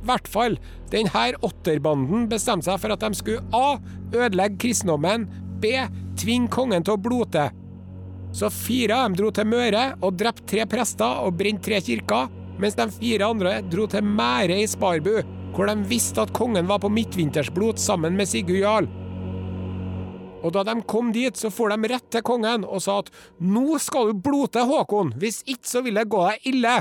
[0.00, 0.54] I hvert fall,
[0.88, 3.76] denne åtterbanden bestemte seg for at de skulle A.
[4.14, 5.26] Ødelegge kristendommen.
[5.60, 5.74] B.
[6.16, 7.50] Tvinge kongen til å blote.
[8.32, 12.30] Så fire av dem dro til Møre og drepte tre prester og brente tre kirker,
[12.60, 15.18] mens de fire andre dro til Mære i Sparbu,
[15.52, 18.88] hvor de visste at kongen var på midtvintersblot sammen med Sigurd Jarl.
[20.40, 23.78] Og da de kom dit, så for de rett til kongen og sa at nå
[23.82, 26.78] skal du blote Håkon, hvis ikke så vil det gå deg ille.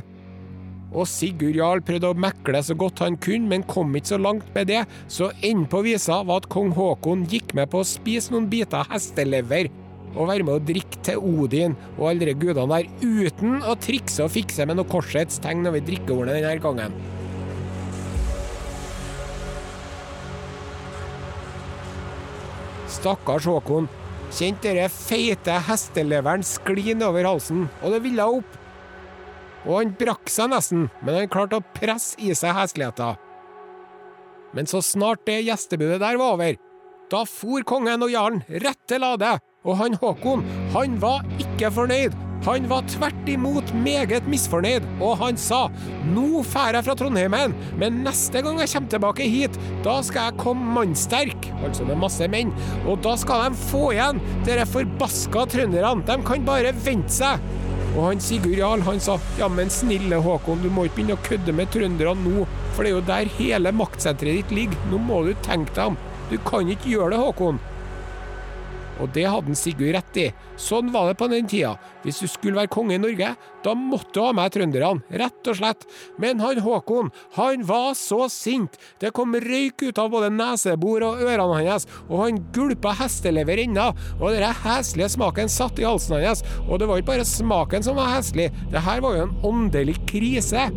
[0.89, 4.47] Og Sigurd Jarl prøvde å mekle så godt han kunne, men kom ikke så langt
[4.55, 8.33] med det, så enden på visa var at kong Håkon gikk med på å spise
[8.33, 9.69] noen biter hestelever
[10.15, 14.25] og være med å drikke til Odin og alle de gudene der, uten å trikse
[14.25, 16.95] og fikse med noe korsets tegn over drikkehornet denne gangen.
[22.89, 23.89] Stakkars Håkon.
[24.29, 28.57] Kjente dere feite hesteleveren skli over halsen, og det ville opp.
[29.65, 33.15] Og han brakk seg nesten, men han klarte å presse i seg hesligheta.
[34.53, 36.57] Men så snart det gjestebudet der var over,
[37.09, 42.28] da for kongen og jarlen rett til lade, og han Håkon, han var ikke fornøyd.
[42.45, 45.65] Han var tvert imot meget misfornøyd, og han sa
[46.13, 50.39] nå drar jeg fra Trondheimen, men neste gang jeg kommer tilbake hit, da skal jeg
[50.39, 52.53] komme mannsterk, altså med masse menn,
[52.85, 57.43] og da skal de få igjen dere forbaska trønderne, de kan bare vente seg.
[57.89, 61.25] Og han Sigurd Jarl han sa ja, men snille Håkon, du må ikke begynne å
[61.25, 65.23] kødde med trønderne nå, for det er jo der hele maktsenteret ditt ligger, nå må
[65.27, 65.99] du tenke deg om,
[66.29, 67.59] du kan ikke gjøre det, Håkon.
[68.99, 70.27] Og det hadde Sigurd rett i.
[70.59, 71.75] Sånn var det på den tida.
[72.03, 73.33] Hvis du skulle være konge i Norge,
[73.63, 75.85] da måtte du ha med trønderne, rett og slett.
[76.21, 78.77] Men han Håkon, han var så sint.
[79.01, 83.89] Det kom røyk ut av både nesebor og ørene hans, og han gulpa hestelever ennå,
[84.19, 86.45] og den heslige smaken satt i halsen hans.
[86.67, 89.99] Og det var ikke bare smaken som var heslig, det her var jo en åndelig
[90.09, 90.69] krise.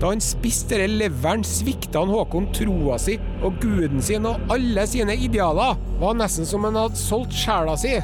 [0.00, 4.86] Da han spiste denne leveren, svikta han Håkon troa si og guden sin og alle
[4.88, 5.76] sine idealer.
[6.00, 7.98] Var nesten som han hadde solgt sjela si.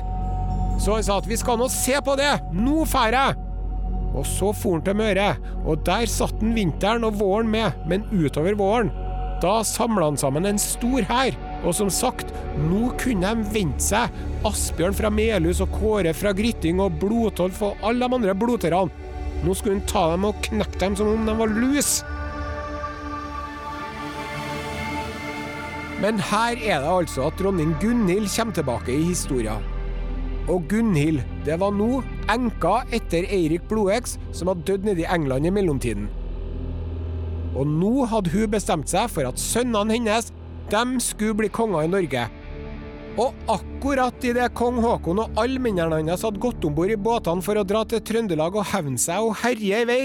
[0.82, 3.42] Så han sa at vi skal nå se på det, nå drar jeg!
[4.16, 5.32] Og så for han til Møre,
[5.64, 8.92] og der satt han vinteren og våren med, men utover våren,
[9.42, 11.36] da samla han sammen en stor hær.
[11.66, 12.30] Og som sagt,
[12.68, 14.12] nå kunne de vente seg,
[14.46, 18.86] Asbjørn fra Melhus og Kåre fra Grytting og Blodtolf og alle de andre blodterne.
[19.44, 21.98] Nå skulle hun ta dem og knekke dem som om de var lus.
[26.00, 29.64] Men her er det altså at dronning Gunhild kommer tilbake i historien.
[30.48, 35.46] Og Gunhild, det var nå enka etter Eirik Blodøks, som hadde dødd nede i England
[35.48, 36.08] i mellomtiden.
[37.56, 40.30] Og nå hadde hun bestemt seg for at sønnene hennes
[40.70, 42.26] de skulle bli konger i Norge.
[43.16, 47.44] Og akkurat idet kong Haakon og alle mennene hans hadde gått om bord i båtene
[47.44, 50.02] for å dra til Trøndelag og hevne seg og herje i vei,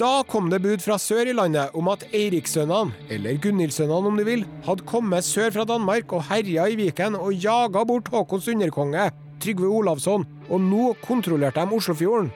[0.00, 4.24] da kom det bud fra sør i landet om at Eirikssønnene, eller Gunhildsønnene om du
[4.24, 9.10] vil, hadde kommet sør fra Danmark og herja i Viken og jaga bort Håkons underkonge,
[9.44, 12.32] Trygve Olavsson, og nå kontrollerte de Oslofjorden.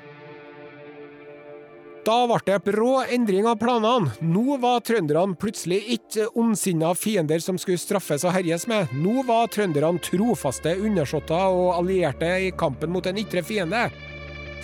[2.05, 4.11] Da ble det brå endring av planene.
[4.21, 8.93] Nå var trønderne plutselig ikke ondsinna fiender som skulle straffes og herjes med.
[8.93, 13.87] Nå var trønderne trofaste undersåtter og allierte i kampen mot en ytre fiende.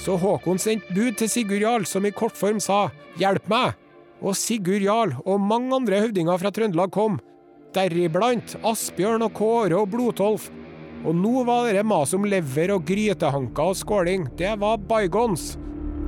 [0.01, 3.75] Så Håkon sendte bud til Sigurd Jarl, som i kortform sa 'hjelp meg'.
[4.21, 7.21] Og Sigurd Jarl og mange andre høvdinger fra Trøndelag kom,
[7.73, 10.51] deriblant Asbjørn og Kåre og Blodtolf.
[11.07, 14.29] Og nå var det mas om lever og grytehanker og skåling.
[14.37, 15.57] Det var bygons.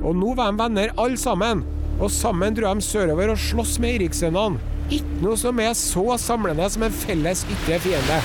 [0.03, 1.63] Og nå var de venner alle sammen,
[1.99, 4.59] og sammen dro de sørover og sloss med Eirikssønnene.
[4.91, 8.19] Ikke noe som er så samlende som en felles ytre fiende.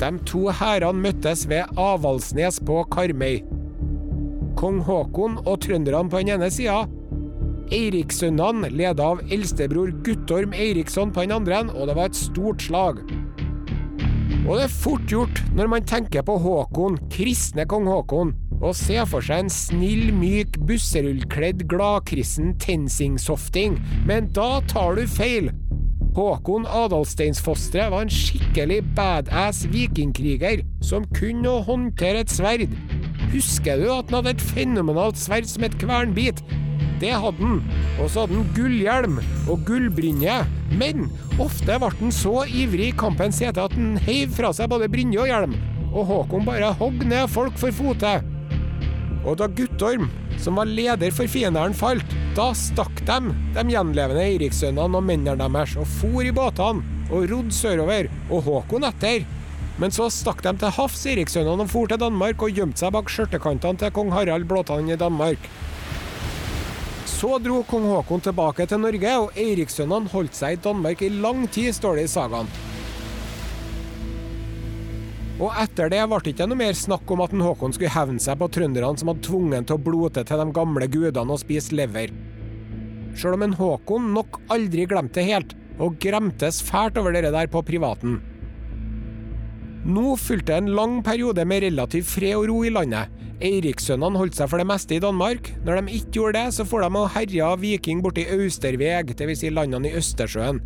[0.00, 3.42] De to hærene møttes ved Avaldsnes på Karmøy.
[4.58, 6.84] Kong Haakon og trønderne på den ene sida.
[7.74, 13.04] Eirikssønnene leda av eldstebror Guttorm Eiriksson på den andre, og det var et stort slag.
[14.44, 19.00] Og det er fort gjort, når man tenker på Håkon, kristne kong Håkon, å se
[19.10, 25.50] for seg en snill, myk, busserullkledd, gladkristen Tensing-softing, men da tar du feil.
[26.14, 32.76] Håkon Adalsteinsfostre var en skikkelig badass vikingkriger som kunne å håndtere et sverd.
[33.32, 36.44] Husker du at han hadde et fenomenalt sverd som et kvernbit?
[37.02, 37.58] Det hadde han.
[37.98, 39.18] Og så hadde han gullhjelm
[39.50, 40.36] og gullbrynje.
[40.78, 41.08] Men
[41.42, 45.24] ofte ble han så ivrig i kampens hete at han heiv fra seg både brynje
[45.24, 45.58] og hjelm.
[45.90, 48.14] Og Håkon bare hogg ned folk for fote.
[49.24, 50.10] Og da Guttorm,
[50.40, 55.76] som var leder for fienderen, falt, da stakk de, de gjenlevende Eirikssønnene og mennene deres,
[55.80, 59.24] og for i båtene og rodde sørover, og Håkon etter.
[59.80, 63.10] Men så stakk de til havs, Eirikssønnene, og for til Danmark og gjemte seg bak
[63.12, 65.48] skjørtekantene til kong Harald Blåtann i Danmark.
[67.08, 71.46] Så dro kong Håkon tilbake til Norge, og Eirikssønnene holdt seg i Danmark i lang
[71.48, 72.50] tid, står det i sagaen.
[75.42, 78.22] Og etter det ble det ikke noe mer snakk om at en Håkon skulle hevne
[78.22, 81.42] seg på trønderne som hadde tvunget han til å blote til de gamle gudene og
[81.42, 82.12] spise lever.
[83.18, 87.50] Sjøl om en Håkon nok aldri glemte det helt, og gremtes fælt over det der
[87.50, 88.20] på privaten.
[89.84, 93.10] Nå fulgte en lang periode med relativ fred og ro i landet.
[93.44, 95.50] Eirikssønnene holdt seg for det meste i Danmark.
[95.66, 99.42] Når de ikke gjorde det, så for de og herja viking borti Austerveg, dvs.
[99.42, 100.62] Si landene i Østersjøen.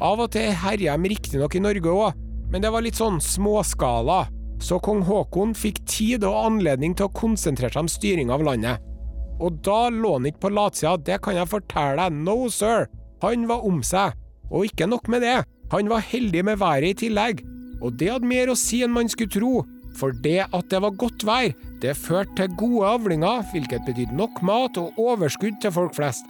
[0.00, 4.26] Av og til herja de riktignok i Norge òg, men det var litt sånn småskala.
[4.62, 8.80] Så kong Haakon fikk tid og anledning til å konsentrere seg om styring av landet.
[9.36, 12.88] Og da lå han ikke på latsida, det kan jeg fortelle deg, no sir!
[13.24, 14.16] Han var om seg.
[14.48, 15.40] Og ikke nok med det,
[15.72, 17.42] han var heldig med været i tillegg.
[17.82, 19.64] Og det hadde mer å si enn man skulle tro,
[19.96, 24.40] for det at det var godt vær, det førte til gode avlinger, hvilket betydde nok
[24.46, 26.24] mat og overskudd til folk flest.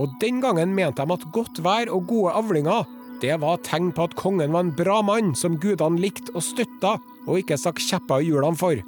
[0.00, 2.84] Og den gangen mente de at godt vær og gode avlinger,
[3.24, 6.98] det var tegn på at kongen var en bra mann som gudene likte og støtta,
[7.24, 8.82] og ikke stakk kjepper i hjulene for.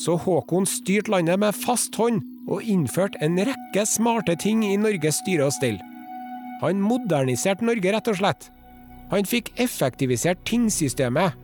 [0.00, 5.20] Så Håkon styrte landet med fast hånd og innførte en rekke smarte ting i Norges
[5.20, 5.80] styre og stell.
[6.60, 8.50] Han moderniserte Norge, rett og slett.
[9.10, 11.36] Han fikk effektivisert tingsystemet.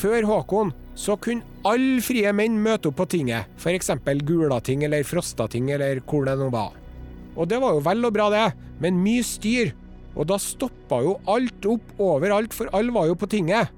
[0.00, 3.92] Før Håkon så kunne alle frie menn møte opp på tinget, f.eks.
[4.28, 6.79] Gulating eller Frostating eller hvor det nå var.
[7.36, 8.46] Og det var jo vel og bra det,
[8.82, 9.74] men mye styr.
[10.18, 13.70] Og da stoppa jo alt opp overalt, for alle var jo på tinget.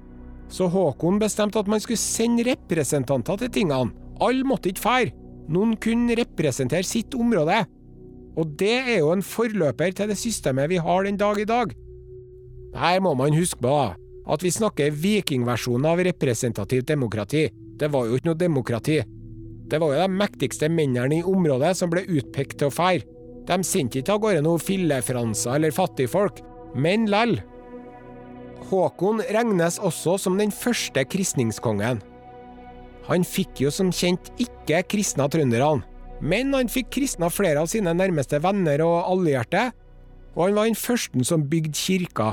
[0.53, 3.93] Så Håkon bestemte at man skulle sende representanter til tingene.
[4.21, 5.13] Alle måtte ikke fære.
[5.53, 7.63] Noen kunne representere sitt område.
[8.39, 11.73] Og det er jo en forløper til det systemet vi har den dag i dag.
[12.73, 13.75] Her må man huske på
[14.23, 17.49] at vi snakker vikingversjonen av representativt demokrati.
[17.51, 19.01] Det var jo ikke noe demokrati.
[19.69, 23.05] Det var jo de mektigste mennene i området som ble utpekt til å feire.
[23.47, 26.39] De sendte ikke av gårde noen fillefranser eller fattigfolk,
[26.75, 27.37] men lell.
[28.69, 31.99] Håkon regnes også som den første kristningskongen.
[33.09, 35.83] Han fikk jo som kjent ikke kristna trønderne,
[36.23, 39.67] men han fikk kristna flere av sine nærmeste venner og allierte,
[40.33, 42.31] og han var den første som bygde kirka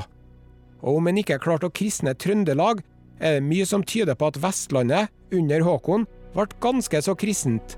[0.81, 2.81] og om han ikke klarte å kristne Trøndelag,
[3.21, 7.77] er det mye som tyder på at Vestlandet, under Håkon, ble ganske så kristent.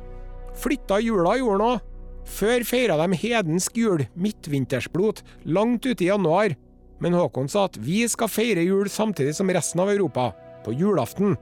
[0.57, 1.81] Flytta jula gjorde noe.
[2.23, 6.55] Før feira de hedensk jul, midtvintersblot, langt ute i januar.
[7.03, 10.31] Men Håkon sa at vi skal feire jul samtidig som resten av Europa,
[10.63, 11.35] på julaften.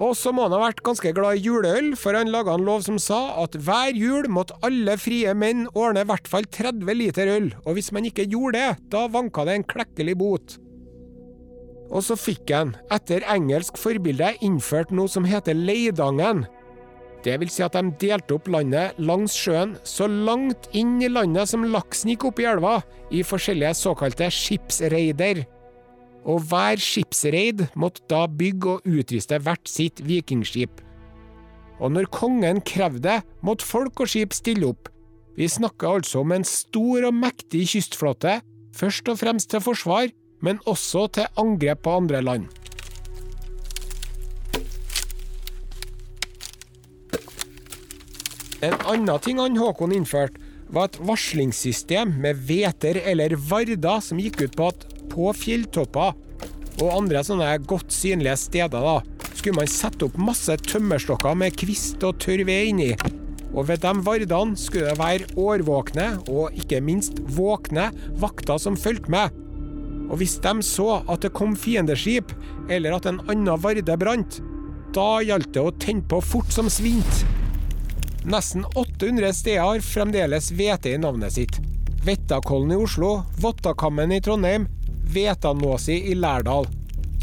[0.00, 2.84] Og så må han ha vært ganske glad i juleøl, for han laga en lov
[2.86, 7.28] som sa at hver jul måtte alle frie menn ordne i hvert fall 30 liter
[7.28, 10.56] øl, og hvis man ikke gjorde det, da vanka det en klekkelig bot.
[11.90, 16.46] Og så fikk han, etter engelsk forbilde, innført noe som heter Leidangen.
[17.24, 21.50] Det vil si at de delte opp landet langs sjøen, så langt inn i landet
[21.50, 22.78] som laksen gikk opp i elva,
[23.12, 25.44] i forskjellige såkalte skipsreider
[26.28, 30.82] og hver skipsreid måtte da bygge og utviste hvert sitt vikingskip.
[31.80, 34.90] Og når kongen krevde det, måtte folk og skip stille opp.
[35.38, 38.40] Vi snakker altså om en stor og mektig kystflåte,
[38.76, 40.10] først og fremst til forsvar,
[40.44, 42.48] men også til angrep på andre land.
[48.60, 50.40] En annen ting han Håkon innførte,
[50.70, 56.12] var et varslingssystem med veter eller varder som gikk ut på at på fjelltopper
[56.80, 59.00] og andre sånne godt synlige steder da,
[59.32, 62.92] skulle man sette opp masse tømmerstokker med kvist og tørr ved inni.
[63.50, 67.88] Og ved de vardene skulle det være årvåkne, og ikke minst våkne,
[68.22, 69.34] vakter som fulgte med.
[70.10, 72.30] Og hvis de så at det kom fiendeskip,
[72.70, 74.40] eller at en annen varde brant,
[74.94, 77.24] da gjaldt det å tenne på fort som svint.
[78.24, 81.56] Nesten 800 steder har fremdeles hvete i navnet sitt.
[82.04, 84.66] Vettakollen i Oslo, Vottakammen i Trondheim,
[85.08, 86.68] Vetanåsi i Lærdal.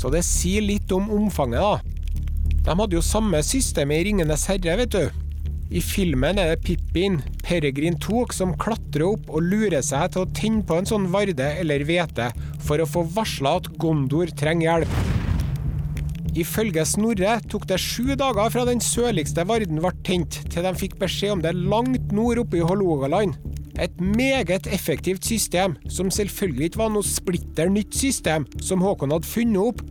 [0.02, 1.80] Så det sier litt om omfanget, da.
[2.66, 5.06] De hadde jo samme system i Ringenes herre, vet du.
[5.70, 10.32] I filmen er det Pippin, Peregrin Tok, som klatrer opp og lurer seg til å
[10.34, 12.32] tenne på en sånn varde eller hvete
[12.66, 15.27] for å få varsla at Gondor trenger hjelp.
[16.38, 20.98] Ifølge Snorre tok det sju dager fra den sørligste varden ble tent, til de fikk
[21.02, 23.34] beskjed om det langt nord oppe i Hålogaland.
[23.82, 29.30] Et meget effektivt system, som selvfølgelig ikke var noe splitter nytt system som Håkon hadde
[29.30, 29.84] funnet opp,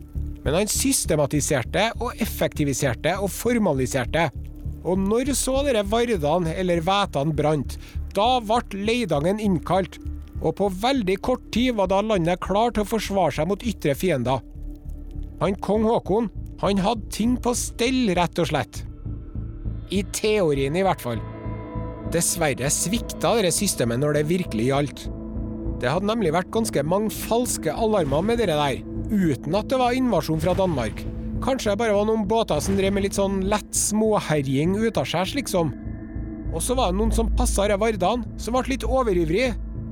[0.45, 4.29] men han systematiserte og effektiviserte og formaliserte.
[4.87, 7.75] Og når så dere vardene eller vætene brant,
[8.15, 9.99] da ble Leidangen innkalt,
[10.39, 13.97] og på veldig kort tid var da landet klar til å forsvare seg mot ytre
[13.99, 14.39] fiender.
[15.41, 16.31] Han kong Håkon,
[16.61, 18.81] han hadde ting på stell, rett og slett.
[19.93, 21.21] I teorien, i hvert fall.
[22.13, 25.03] Dessverre svikta dette systemet når det virkelig gjaldt.
[25.77, 28.79] Det hadde nemlig vært ganske mange falske alarmer med det der,
[29.11, 31.03] uten at det var invasjon fra Danmark.
[31.45, 35.69] Kanskje det bare var noen båter som drev med litt sånn lett småherjing utaskjærs, liksom.
[36.55, 39.51] Og så var det noen som passa disse vardene, som ble litt overivrig.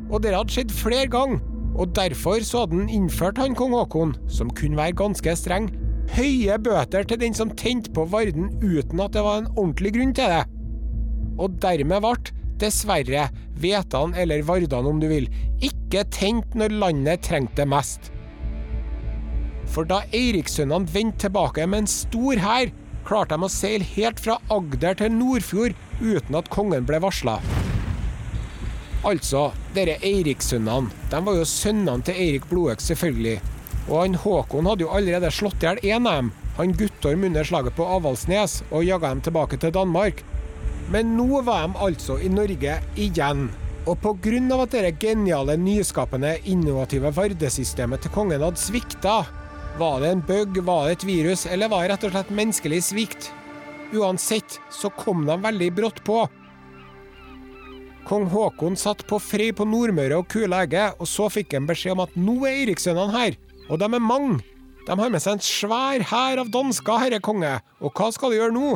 [0.10, 1.44] Og det hadde skjedd flere ganger.
[1.76, 5.70] Og derfor så hadde han innført han kong Haakon, som kunne være ganske streng,
[6.14, 10.14] høye bøter til den som tente på varden uten at det var en ordentlig grunn
[10.18, 10.44] til det.
[11.42, 13.30] Og dermed ble, dessverre,
[13.60, 15.28] Vetan eller Vardan om du vil,
[15.64, 18.12] ikke tent når landet trengte det mest.
[19.72, 22.72] For da Eirikssønnene vendte tilbake med en stor hær,
[23.06, 27.40] klarte de å seile helt fra Agder til Nordfjord uten at kongen ble varsla.
[29.06, 33.38] Altså, dere Eirikssønnene, de var jo sønnene til Eirik Blodøk, selvfølgelig.
[33.86, 37.46] Og han Håkon hadde jo allerede slått i hjel én av dem, han Guttorm under
[37.46, 40.24] slaget på Avaldsnes, og jaga dem tilbake til Danmark.
[40.92, 43.50] Men nå var de altså i Norge igjen.
[43.86, 44.62] Og pga.
[44.64, 49.26] at dette geniale, nyskapende, innovative vardesystemet til kongen hadde svikta,
[49.78, 52.82] var det en bug, var det et virus, eller var det rett og slett menneskelig
[52.82, 53.32] svikt?
[53.94, 56.24] Uansett så kom de veldig brått på.
[58.06, 61.98] Kong Haakon satt på Frei på Nordmøre og kula egget, og så fikk han beskjed
[61.98, 63.38] om at nå er Eirikssønnene her,
[63.70, 64.42] og de er mange.
[64.86, 68.40] De har med seg en svær hær av dansker, herre konge, og hva skal de
[68.40, 68.76] gjøre nå?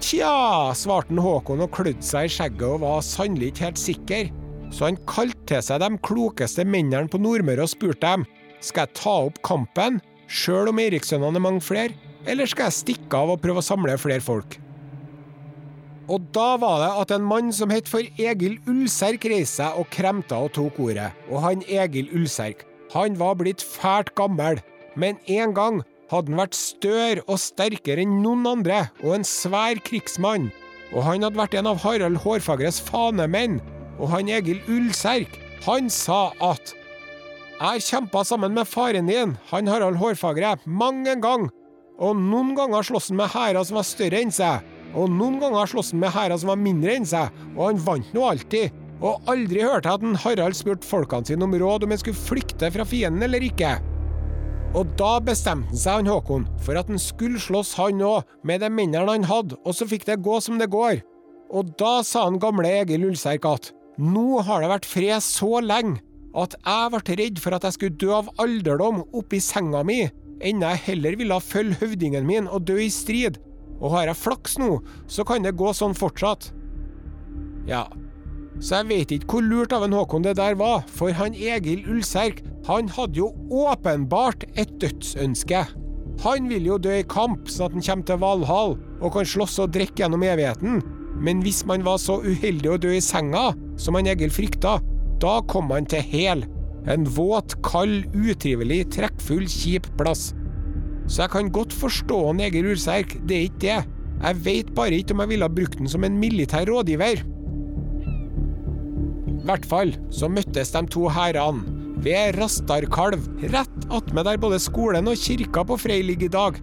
[0.00, 4.30] Tja, svarte Håkon og klødde seg i skjegget og var sannelig ikke helt sikker.
[4.72, 8.26] Så han kalte til seg de klokeste mennene på Nordmøre og spurte dem
[8.64, 11.94] skal jeg ta opp kampen, sjøl om Eirikssønnene er mange flere,
[12.28, 14.58] eller skal jeg stikke av og prøve å samle flere folk?
[16.10, 19.86] Og da var det at en mann som het for Egil Ulserk reiste seg og
[19.94, 21.12] kremta og tok ordet.
[21.30, 24.60] Og han Egil Ulserk, han var blitt fælt gammel,
[24.98, 29.78] men en gang hadde han vært større og sterkere enn noen andre, og en svær
[29.86, 30.48] krigsmann.
[30.90, 33.60] Og han hadde vært en av Harald Hårfagres fanemenn.
[34.00, 35.36] Og han Egil Ullserk,
[35.66, 36.74] han sa at
[37.60, 41.48] Jeg kjempa sammen med faren din, han Harald Hårfagre, mange en gang.
[42.00, 44.64] Og noen ganger sloss han med hærer som var større enn seg.
[44.96, 48.14] Og noen ganger sloss han med hærer som var mindre enn seg, og han vant
[48.16, 48.72] nå alltid.
[49.00, 52.20] Og aldri hørte jeg at en Harald spurte folkene sine om råd om en skulle
[52.20, 53.78] flykte fra fienden eller ikke.
[54.76, 58.62] Og da bestemte han seg, han Håkon, for at han skulle slåss han òg, med
[58.62, 61.00] de mennene han hadde, og så fikk det gå som det går.
[61.50, 65.98] Og da sa han gamle Egil Ulsterk at nå har det vært fred så lenge
[66.38, 70.04] at jeg ble redd for at jeg skulle dø av alderdom oppi senga mi,
[70.40, 73.40] enn jeg heller ville følge høvdingen min og dø i strid.
[73.80, 74.76] Og har jeg flaks nå,
[75.10, 76.52] så kan det gå sånn fortsatt.
[77.68, 77.88] Ja,
[78.60, 81.86] så jeg vet ikke hvor lurt av en Håkon det der var, for han Egil
[81.88, 85.64] Ulserk, han hadde jo åpenbart et dødsønske.
[86.20, 89.62] Han vil jo dø i kamp, sånn at han kommer til Valhall og kan slåss
[89.64, 90.82] og drikke gjennom evigheten.
[91.20, 93.50] Men hvis man var så uheldig å dø i senga,
[93.80, 94.76] som han Egil frykta,
[95.20, 96.44] da kom han til Hel.
[96.88, 100.30] En våt, kald, utrivelig, trekkfull, kjip plass.
[101.08, 103.80] Så jeg kan godt forstå han Egil Ulserk, det er ikke det.
[104.20, 107.24] Jeg veit bare ikke om jeg ville brukt den som en militær rådgiver.
[109.40, 115.08] I hvert fall så møttes de to hærene ved Rastarkalv, rett attmed der både skolen
[115.08, 116.60] og kirka på Frei ligger i dag.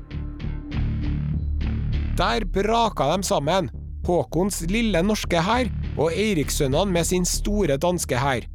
[2.18, 3.70] Der braka de sammen,
[4.08, 5.68] Håkons lille norske hær
[5.98, 8.46] og Eirikssønnene med sin store danske hær.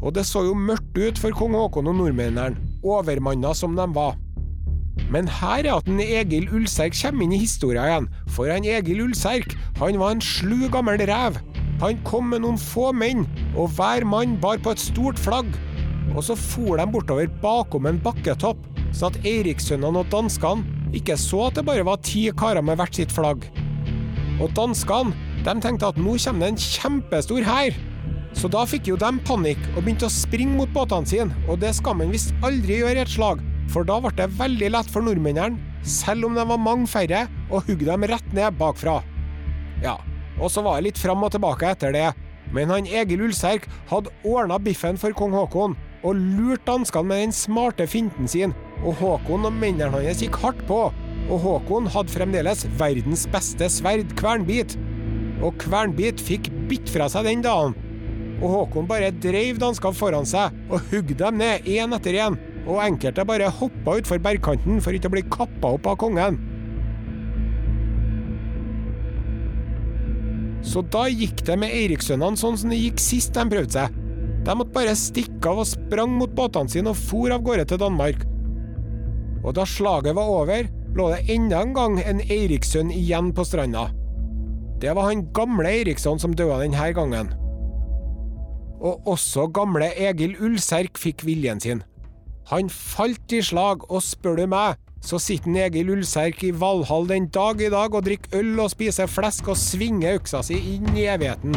[0.00, 4.16] Og det så jo mørkt ut for kong Håkon og nordmennene, overmanna som de var.
[5.10, 9.04] Men her er at en Egil Ulserk kommer inn i historien igjen, for han Egil
[9.04, 11.38] Ulserk han var en slu gammel rev.
[11.80, 13.24] Han kom med noen få menn,
[13.56, 15.48] og hver mann bar på et stort flagg.
[16.12, 18.60] Og så for de bortover bakom en bakketopp,
[18.92, 22.98] så at Eirikssønnene og danskene ikke så at det bare var ti karer med hvert
[22.98, 23.46] sitt flagg.
[24.42, 25.14] Og danskene
[25.46, 27.78] de tenkte at nå kommer det en kjempestor hær.
[28.36, 31.72] Så da fikk jo de panikk og begynte å springe mot båtene sine, og det
[31.78, 33.40] skal man visst aldri gjøre i et slag,
[33.72, 37.62] for da ble det veldig lett for nordmennene, selv om de var mange færre, å
[37.64, 39.00] hugge dem rett ned bakfra.
[39.82, 39.96] Ja,
[40.40, 42.08] og så var det litt fram og tilbake etter det,
[42.50, 47.34] men han Egil Ulserk hadde ordna biffen for kong Haakon, og lurt danskene med den
[47.36, 50.86] smarte finten sin, og Håkon og mennene hans gikk hardt på,
[51.30, 54.76] og Håkon hadde fremdeles verdens beste sverd, kvernbit.
[55.44, 57.76] Og Kvernbit fikk bitt fra seg den dagen.
[58.40, 62.38] Og Håkon bare dreiv danskene foran seg og hugde dem ned én etter én.
[62.66, 66.36] Og enkelte bare hoppa utfor bergkanten for ikke å bli kappa opp av kongen.
[70.66, 74.00] Så da gikk det med Eirikssønnene sånn som det gikk sist de prøvde seg.
[74.44, 77.80] De måtte bare stikke av og sprang mot båtene sine og for av gårde til
[77.80, 78.26] Danmark.
[79.44, 83.88] Og da slaget var over, lå det enda en gang en Eirikssønn igjen på stranda.
[84.80, 87.32] Det var han gamle Eiriksson som døde denne gangen.
[88.80, 91.82] Og også gamle Egil Ulserk fikk viljen sin.
[92.48, 97.28] Han falt i slag, og spør du meg, så sitter Egil Ulserk i Valhall den
[97.32, 101.08] dag i dag og drikker øl og spiser flesk og svinger øksa si inn i
[101.08, 101.56] evigheten.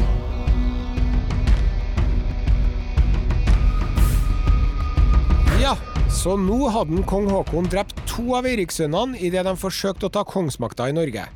[5.60, 5.76] Ja,
[6.12, 10.90] så nå hadde kong Haakon drept to av Eirikssønnene idet de forsøkte å ta kongsmakta
[10.90, 11.28] i Norge.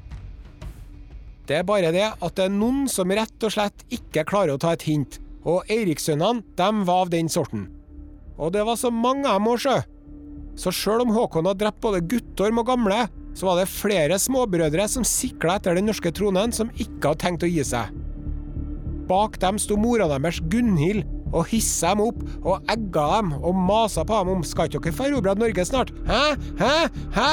[1.47, 4.59] Det er bare det at det er noen som rett og slett ikke klarer å
[4.59, 7.69] ta et hint, og Eirikssønnene, de var av den sorten.
[8.35, 9.77] Og det var så mange av dem òg, sjø.
[10.57, 13.03] Så sjøl om Håkon hadde drept både guttorm og gamle,
[13.37, 17.45] så var det flere småbrødre som sikla etter den norske tronen, som ikke hadde tenkt
[17.45, 17.93] å gi seg.
[19.07, 21.05] Bak dem sto mora deres Gunhild
[21.35, 25.11] og hissa dem opp og egga dem og masa på dem om skal ikke dere
[25.11, 25.93] erobre Norge snart?
[26.09, 26.23] Hæ?
[26.59, 26.73] Hæ?
[27.15, 27.29] Hæ?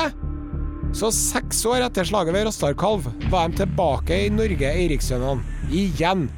[0.95, 5.43] Så seks år etter slaget ved Rostarkalv var de tilbake i Norge, Eirikssønnene.
[5.75, 6.29] Igjen.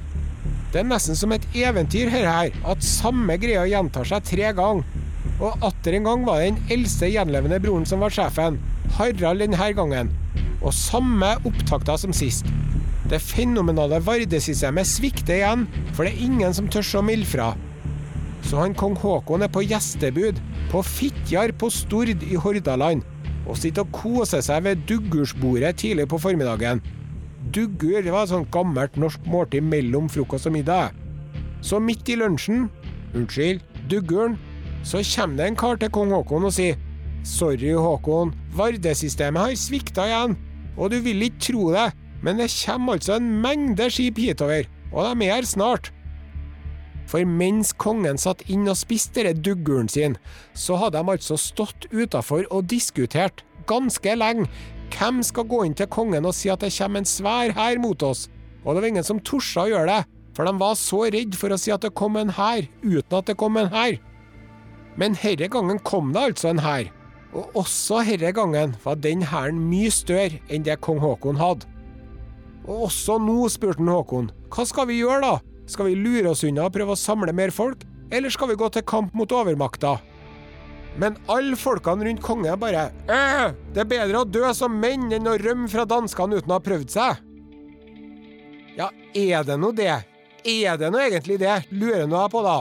[0.72, 4.86] Det er nesten som et eventyr, her, her, at samme greia gjentar seg tre ganger.
[5.36, 8.56] Og atter en gang var det den eldste gjenlevende broren som var sjefen,
[8.96, 10.12] Harald denne gangen.
[10.62, 12.48] Og samme opptakta som sist.
[13.06, 17.52] Det fenomenale Vardesystemet svikter igjen, for det er ingen som tør å melde fra.
[18.46, 20.40] Så han kong Haakon er på gjestebud,
[20.72, 23.04] på Fitjar på Stord i Hordaland,
[23.46, 26.82] og sitter og koser seg ved duggursbordet tidlig på formiddagen.
[27.54, 30.96] Duggur var et sånt gammelt norsk måltid mellom frokost og middag.
[31.62, 32.66] Så midt i lunsjen,
[33.14, 34.34] unnskyld, dugguren,
[34.86, 36.78] så kommer det en kar til kong Haakon og sier
[37.26, 40.36] Sorry, Håkon, Vardesystemet har svikta igjen.
[40.78, 41.88] Og du vil ikke tro det,
[42.22, 45.90] men det kommer altså en mengde skip hitover, og de er her snart.
[47.10, 50.16] For mens kongen satt inn og spiste denne dugguren sin,
[50.54, 54.46] så hadde de altså stått utafor og diskutert ganske lenge
[54.94, 58.02] hvem skal gå inn til kongen og si at det kommer en svær hær mot
[58.06, 58.28] oss,
[58.62, 60.02] og det var ingen som torde å gjøre det,
[60.36, 63.32] for de var så redd for å si at det kom en hær uten at
[63.32, 63.98] det kom en hær.
[64.96, 66.88] Men herre gangen kom det altså en hær,
[67.36, 71.68] og også herre gangen var den hæren mye større enn det kong Haakon hadde.
[72.66, 75.34] Og også nå spurte han Håkon, hva skal vi gjøre da?
[75.70, 78.68] Skal vi lure oss unna og prøve å samle mer folk, eller skal vi gå
[78.74, 79.96] til kamp mot overmakta?
[80.96, 85.28] Men alle folkene rundt kongen bare øh, Det er bedre å dø som menn enn
[85.28, 87.20] å rømme fra danskene uten å ha prøvd seg.
[88.78, 89.92] Ja, er det nå det?
[90.46, 92.56] Er det nå egentlig det, lurer nå jeg på, da.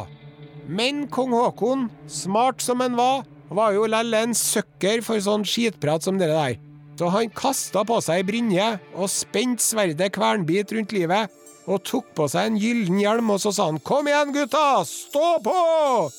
[0.68, 6.06] Men kong Haakon, smart som han var, var jo lell en søkker for sånn skitprat
[6.06, 6.62] som dere der.
[6.96, 11.34] Så han kasta på seg ei brynje og spente sverdet kvernbit rundt livet
[11.66, 14.86] og tok på seg en gyllen hjelm, og så sa han 'Kom igjen, gutta!
[14.86, 16.12] Stå på!'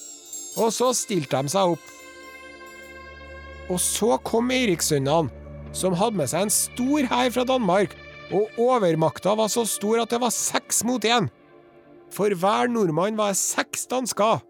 [0.57, 1.87] Og så stilte de seg opp.
[3.71, 5.31] Og så kom Eirikssønnene,
[5.73, 7.97] som hadde med seg en stor hær fra Danmark,
[8.33, 11.31] og overmakta var så stor at det var seks mot én.
[12.15, 14.43] For hver nordmann var det seks dansker.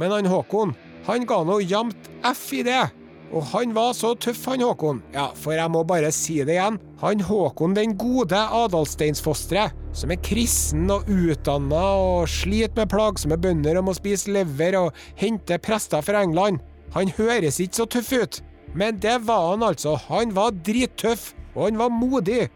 [0.00, 0.74] Men han Håkon,
[1.06, 2.82] han ga nå jamt F i det.
[3.32, 5.00] Og han var så tøff, han Håkon.
[5.14, 6.78] Ja, for jeg må bare si det igjen.
[7.00, 13.80] Han Håkon den gode Adalsteinsfosteret, som er kristen og utdanna og sliter med plagsomme bønder
[13.80, 16.60] og må spise lever og hente prester fra England.
[16.92, 18.42] Han høres ikke så tøff ut,
[18.76, 19.96] men det var han altså.
[20.10, 22.50] Han var drittøff, og han var modig.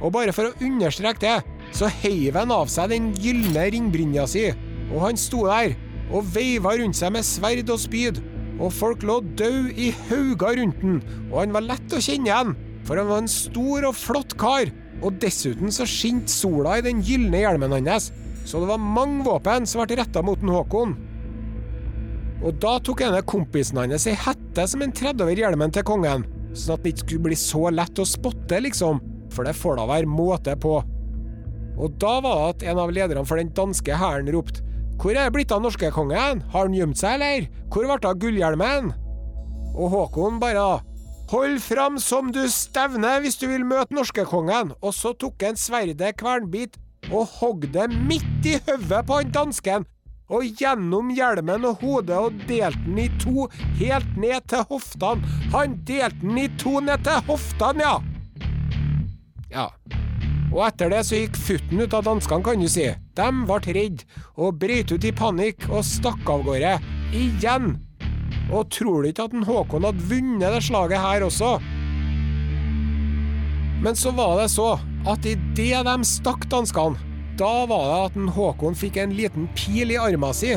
[0.00, 4.48] Og bare for å understreke det, så heiv han av seg den gylne ringbrynja si,
[4.90, 5.76] og han sto der
[6.10, 8.18] og veiva rundt seg med sverd og spyd,
[8.60, 10.98] og folk lå døde i hauger rundt den,
[11.30, 12.56] og han var lett å kjenne igjen,
[12.86, 17.00] for han var en stor og flott kar, og dessuten så skinte sola i den
[17.06, 18.10] gylne hjelmen hans,
[18.44, 20.96] så det var mange våpen som ble retta mot den Håkon.
[22.40, 25.86] Og da tok en av kompisene hans ei hette som en tredde over hjelmen til
[25.86, 26.24] kongen,
[26.56, 29.00] sånn at det ikke skulle bli så lett å spotte, liksom,
[29.30, 30.80] for det får da være måte på.
[31.80, 34.64] Og da var det at en av lederne for den danske hæren ropte
[35.00, 36.42] Hvor er det blitt av norskekongen?
[36.52, 37.48] Har han gjemt seg, eller?
[37.72, 38.92] Hvor ble det av gullhjelmen?
[39.72, 40.82] Og Håkon bare
[41.30, 46.16] Hold fram som du stevner hvis du vil møte norskekongen, og så tok han sverdet
[46.18, 46.74] kvernbit
[47.14, 49.86] og hogg det midt i hodet på han dansken,
[50.26, 53.46] og gjennom hjelmen og hodet og delte den i to,
[53.78, 55.22] helt ned til hoftene.
[55.54, 57.96] Han delte den i to ned til hoftene, ja!
[59.54, 59.70] Ja.
[60.50, 62.88] Og etter det så gikk futten ut av danskene, kan du si.
[63.14, 66.74] De ble redde og brøt ut i panikk og stakk av gårde.
[67.14, 67.76] Igjen!
[68.50, 71.52] Og tror du ikke at en Håkon hadde vunnet det slaget her også?
[73.80, 74.72] Men så var det så
[75.08, 76.98] at idet de stakk danskene,
[77.38, 80.56] da var det at en Håkon fikk en liten pil i armen si.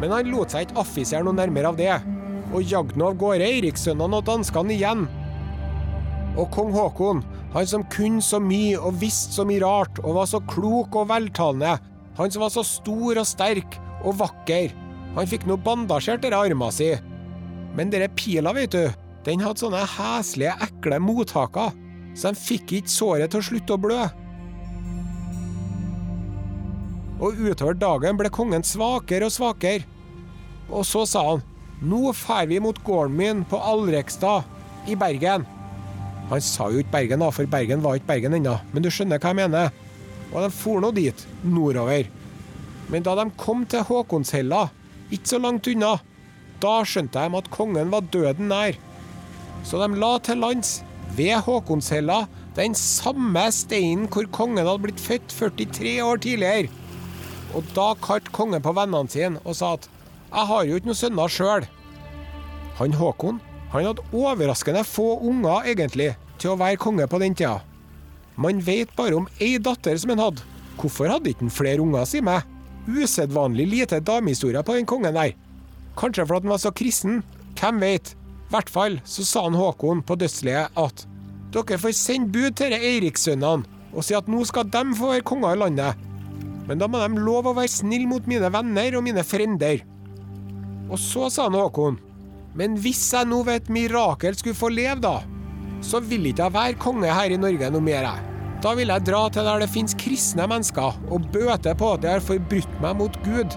[0.00, 1.92] Men han lot seg ikke affisere noe nærmere av det,
[2.54, 5.06] og jagde av gårde Eirikssønnene og danskene igjen.
[6.38, 7.22] Og kong Haakon
[7.54, 11.06] Han som kunne så mye og visste så mye rart og var så klok og
[11.12, 11.76] veltalende.
[12.18, 14.74] Han som var så stor og sterk og vakker.
[15.14, 16.90] Han fikk nå bandasjert denne armen si.
[17.78, 18.90] Men denne pila, vet du,
[19.26, 21.70] den hadde sånne heslige, ekle mottaker,
[22.18, 24.02] så de fikk ikke såret til å slutte å blø.
[27.22, 29.86] Og utover dagen ble kongen svakere og svakere.
[30.74, 31.44] Og så sa han,
[31.84, 34.44] nå drar vi mot gården min på Alrekstad
[34.88, 35.44] i Bergen.
[36.30, 39.20] Han sa jo ikke Bergen, da, for Bergen var ikke Bergen ennå, men du skjønner
[39.20, 39.74] hva jeg mener.
[40.32, 42.08] Og de for nå dit, nordover.
[42.88, 44.66] Men da de kom til Håkonshella,
[45.12, 45.98] ikke så langt unna,
[46.62, 48.78] da skjønte de at kongen var døden nær.
[49.64, 50.78] Så de la til lands,
[51.14, 52.24] ved Håkonshella,
[52.56, 56.70] den samme steinen hvor kongen hadde blitt født 43 år tidligere.
[57.54, 59.88] Og da kalte kongen på vennene sine og sa at
[60.34, 61.68] 'jeg har jo ikke noen sønner sjøl'.
[62.78, 63.40] Han Håkon
[63.74, 67.58] han hadde overraskende få unger, egentlig, til å være konge på den tida.
[68.38, 70.44] Man vet bare om ei datter som han hadde.
[70.78, 72.46] Hvorfor hadde ikke han flere unger, si meg?
[72.86, 75.32] Usedvanlig lite damehistorie på den kongen der.
[75.98, 77.22] Kanskje fordi han var så kristen?
[77.58, 78.12] Hvem vet?
[78.14, 81.06] I hvert fall så sa han Håkon på dødsleiet at
[81.54, 85.54] dere får sende bud til Eirikssønnene og si at nå skal de få være konger
[85.54, 85.98] i landet.
[86.68, 89.82] Men da må de love å være snille mot mine venner og mine frender.
[90.90, 91.98] Og så sa han Håkon,
[92.54, 95.16] men hvis jeg nå ved et mirakel skulle få leve, da,
[95.84, 98.06] så vil ikke jeg være konge her i Norge noe mer.
[98.06, 98.30] jeg.
[98.64, 102.16] Da vil jeg dra til der det finnes kristne mennesker, og bøte på at jeg
[102.16, 103.56] har forbrutt meg mot Gud.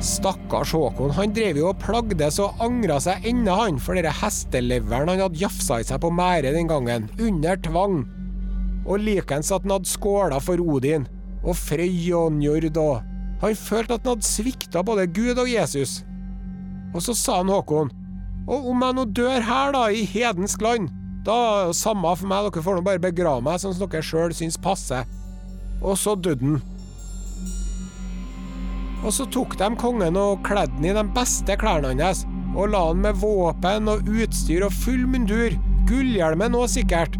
[0.00, 5.12] Stakkars Håkon, han drev jo og plagdes og angra seg ennå, han, for denne hesteleveren
[5.12, 8.00] han hadde jafsa i seg på mære den gangen, under tvang.
[8.88, 11.04] Og likens at han hadde skåla for Odin,
[11.44, 13.02] og Frøy og Njord og
[13.40, 16.02] Han følte at han hadde svikta både Gud og Jesus.
[16.94, 17.92] Og så sa han Håkon,
[18.50, 20.90] og om jeg nå dør her, da, i hedensk land,
[21.24, 24.58] da samme for meg, dere får nå bare begrave meg sånn som dere sjøl syns
[24.60, 25.06] passer.
[25.80, 26.60] Og så døde han.
[29.00, 32.26] Og så tok de kongen og kledde han i de beste klærne hans,
[32.56, 35.54] og la han med våpen og utstyr og full mundur,
[35.88, 37.16] gullhjelmen òg sikkert,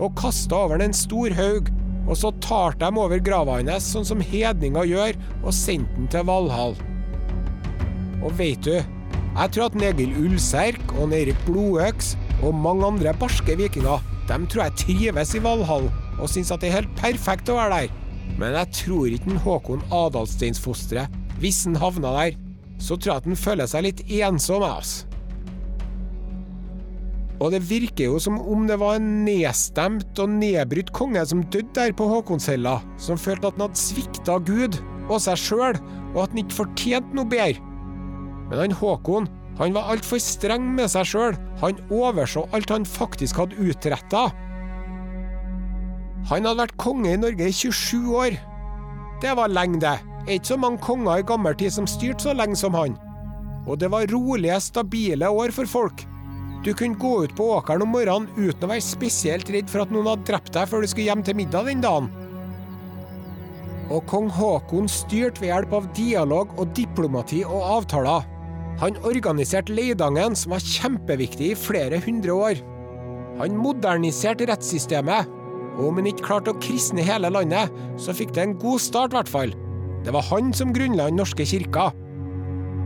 [0.00, 1.70] og kasta over den en stor haug,
[2.06, 6.26] og så tar de over grava hans, sånn som hedninger gjør, og sendte den til
[6.28, 6.76] Valhall.
[8.22, 8.76] Og veit du,
[9.36, 12.14] jeg tror at Egil Ulserk og Eirik Blodøks
[12.46, 16.70] og mange andre barske vikinger, de tror jeg trives i Valhall og syns at det
[16.70, 17.94] er helt perfekt å være der.
[18.40, 22.38] Men jeg tror ikke en Håkon Adalsteinsfosteret, hvis han havna der,
[22.80, 24.64] så tror jeg at han føler seg litt ensom.
[24.64, 25.05] ass.
[27.36, 31.74] Og det virker jo som om det var en nedstemt og nedbrutt konge som døde
[31.76, 35.80] der på Håkonshella, som følte at han hadde svikta Gud og seg sjøl,
[36.14, 37.60] og at han ikke fortjente noe bedre.
[38.48, 41.36] Men han Håkon han var altfor streng med seg sjøl.
[41.62, 44.26] Han overså alt han faktisk hadde utretta.
[46.28, 48.36] Han hadde vært konge i Norge i 27 år.
[49.22, 49.96] Det var lenge, det.
[50.26, 52.98] Ikke så mange konger i gammel tid som styrte så lenge som han.
[53.66, 56.04] Og det var rolige, stabile år for folk.
[56.66, 59.92] Du kunne gå ut på åkeren om morgenen uten å være spesielt redd for at
[59.94, 62.08] noen hadde drept deg før du skulle hjem til middag den dagen.
[63.86, 68.24] Og kong Haakon styrte ved hjelp av dialog og diplomati og avtaler.
[68.80, 72.58] Han organiserte Leidangen, som var kjempeviktig i flere hundre år.
[73.38, 75.30] Han moderniserte rettssystemet,
[75.76, 79.14] og om han ikke klarte å kristne hele landet, så fikk det en god start,
[79.14, 79.54] i hvert fall.
[80.02, 81.92] Det var han som grunnla Den norske kirka.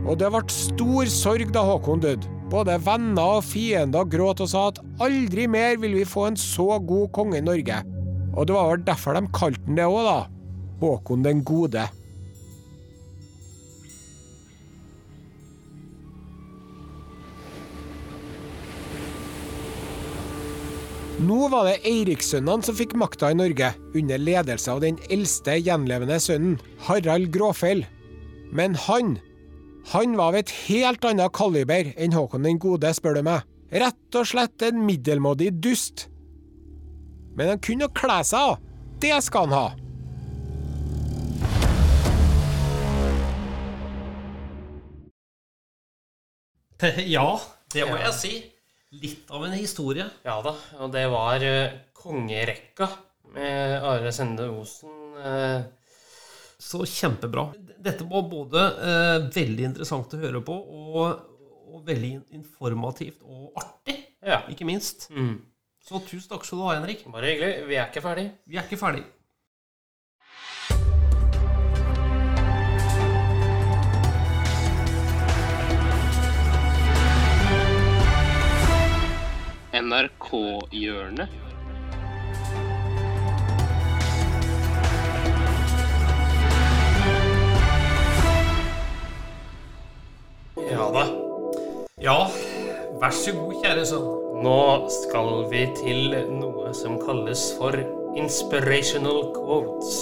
[0.05, 2.40] Og det ble stor sorg da Håkon døde.
[2.51, 6.75] Både venner og fiender gråt og sa at aldri mer vil vi få en så
[6.83, 7.79] god konge i Norge.
[8.35, 10.19] Og det var vel derfor de kalte han det òg, da.
[10.81, 11.87] Håkon den gode.
[21.21, 26.17] Nå var det Eirikssønnene som fikk makta i Norge, under ledelse av den eldste gjenlevende
[26.19, 26.55] sønnen,
[26.87, 27.83] Harald Gråfell.
[28.51, 29.19] Men han,
[29.89, 33.47] han var av et helt annet kaliber enn Håkon den gode, spør du meg.
[33.71, 36.05] Rett og slett en middelmådig dust.
[37.33, 38.59] Men han kunne kle seg, av.
[39.01, 39.67] det skal han ha.
[47.15, 47.39] Ja,
[47.73, 48.33] det må jeg si.
[49.01, 50.05] Litt av en historie.
[50.25, 52.89] Ja da, og det var eh, kongerekka
[53.31, 55.13] med Are Sende Osen.
[56.61, 57.47] Så kjempebra.
[57.81, 61.23] Dette var både eh, veldig interessant å høre på, og,
[61.73, 64.43] og veldig informativt og artig, ja.
[64.51, 65.07] ikke minst.
[65.09, 65.39] Mm.
[65.81, 67.01] Så tusen takk skal du ha, Henrik.
[67.09, 67.65] Bare hyggelig.
[67.65, 68.29] Vi er ikke ferdig.
[68.45, 69.07] Vi er ikke ferdig.
[79.81, 81.50] NRK-hjørnet.
[90.71, 91.03] Ja da.
[92.01, 92.17] Ja,
[93.01, 94.07] vær så god, kjære sønn.
[94.41, 97.75] Nå skal vi til noe som kalles for
[98.17, 99.99] inspirational quotes.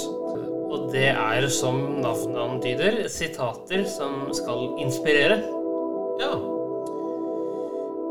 [0.69, 5.41] Og det er, som navnet antyder, sitater som skal inspirere.
[6.21, 6.33] Ja,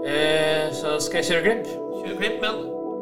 [0.09, 1.67] Eh, så skal jeg kjøre klipp?
[2.01, 2.61] kjør klipp, men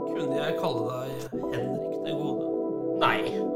[0.09, 2.46] kunne jeg kalle deg Henrik den gode?
[3.02, 3.55] Nei.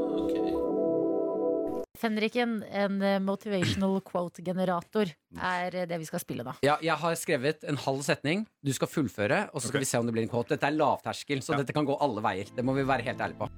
[2.01, 6.55] Fenriken, en eh, motivational quote-generator, er eh, det vi skal spille da.
[6.65, 8.47] Ja, jeg har skrevet en halv setning.
[8.65, 9.87] Du skal fullføre, og så skal okay.
[9.87, 10.55] vi se om det blir en quote.
[10.55, 11.61] Dette er lavterskel, så Ja.
[11.63, 12.49] dette kan gå alle veier.
[12.57, 13.51] Det må vi være helt ærlige på.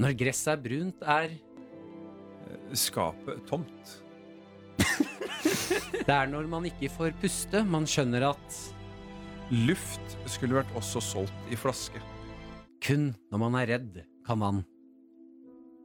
[0.00, 1.34] Når gresset er brunt, er
[2.76, 3.98] Skapet tomt.
[6.06, 8.56] Det er når man ikke får puste, man skjønner at
[9.52, 12.00] Luft skulle vært også solgt i flaske.
[12.82, 14.62] kun når man er redd, kan man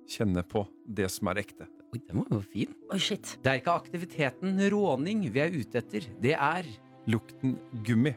[0.07, 1.67] Kjenne på det som er ekte.
[1.93, 2.73] Oi, den var jo fin.
[2.91, 3.38] Oi, shit.
[3.43, 6.07] Det er ikke aktiviteten råning vi er ute etter.
[6.23, 6.67] Det er
[7.07, 7.53] Lukten
[7.88, 8.11] gummi.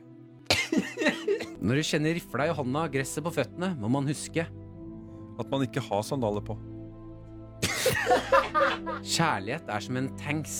[1.63, 5.85] Når du kjenner rifla i hånda gresset på føttene, må man huske At man ikke
[5.85, 6.57] har sandaler på.
[9.15, 10.57] kjærlighet er som en tanks.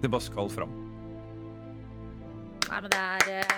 [0.00, 0.72] Det bare skal fram.
[2.70, 3.56] Nei, men det er eh,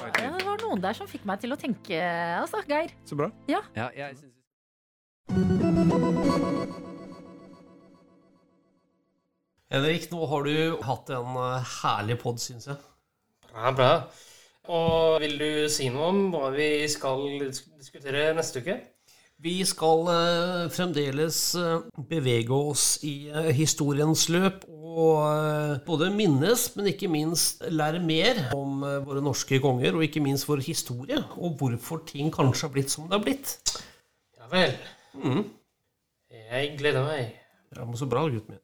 [0.00, 2.00] ja, Det var noen der som fikk meg til å tenke,
[2.38, 2.94] altså, Geir.
[3.04, 3.28] Så bra.
[3.50, 4.32] Ja, jeg synes
[9.74, 12.76] Henrik, nå har du hatt en eh, herlig pod, syns jeg.
[13.48, 13.92] Bra, bra.
[14.70, 18.76] Og vil du si noe om hva vi skal diskutere neste uke?
[19.42, 23.16] Vi skal eh, fremdeles eh, bevege oss i
[23.58, 30.06] historiens løp og både minnes, men ikke minst lære mer om våre norske konger, og
[30.06, 33.56] ikke minst vår historie, og hvorfor ting kanskje har blitt som det har blitt.
[34.38, 34.78] Ja vel.
[35.18, 35.48] Mm.
[36.30, 37.34] Jeg gleder meg.
[37.74, 38.63] Ja, men Så bra, gutten min.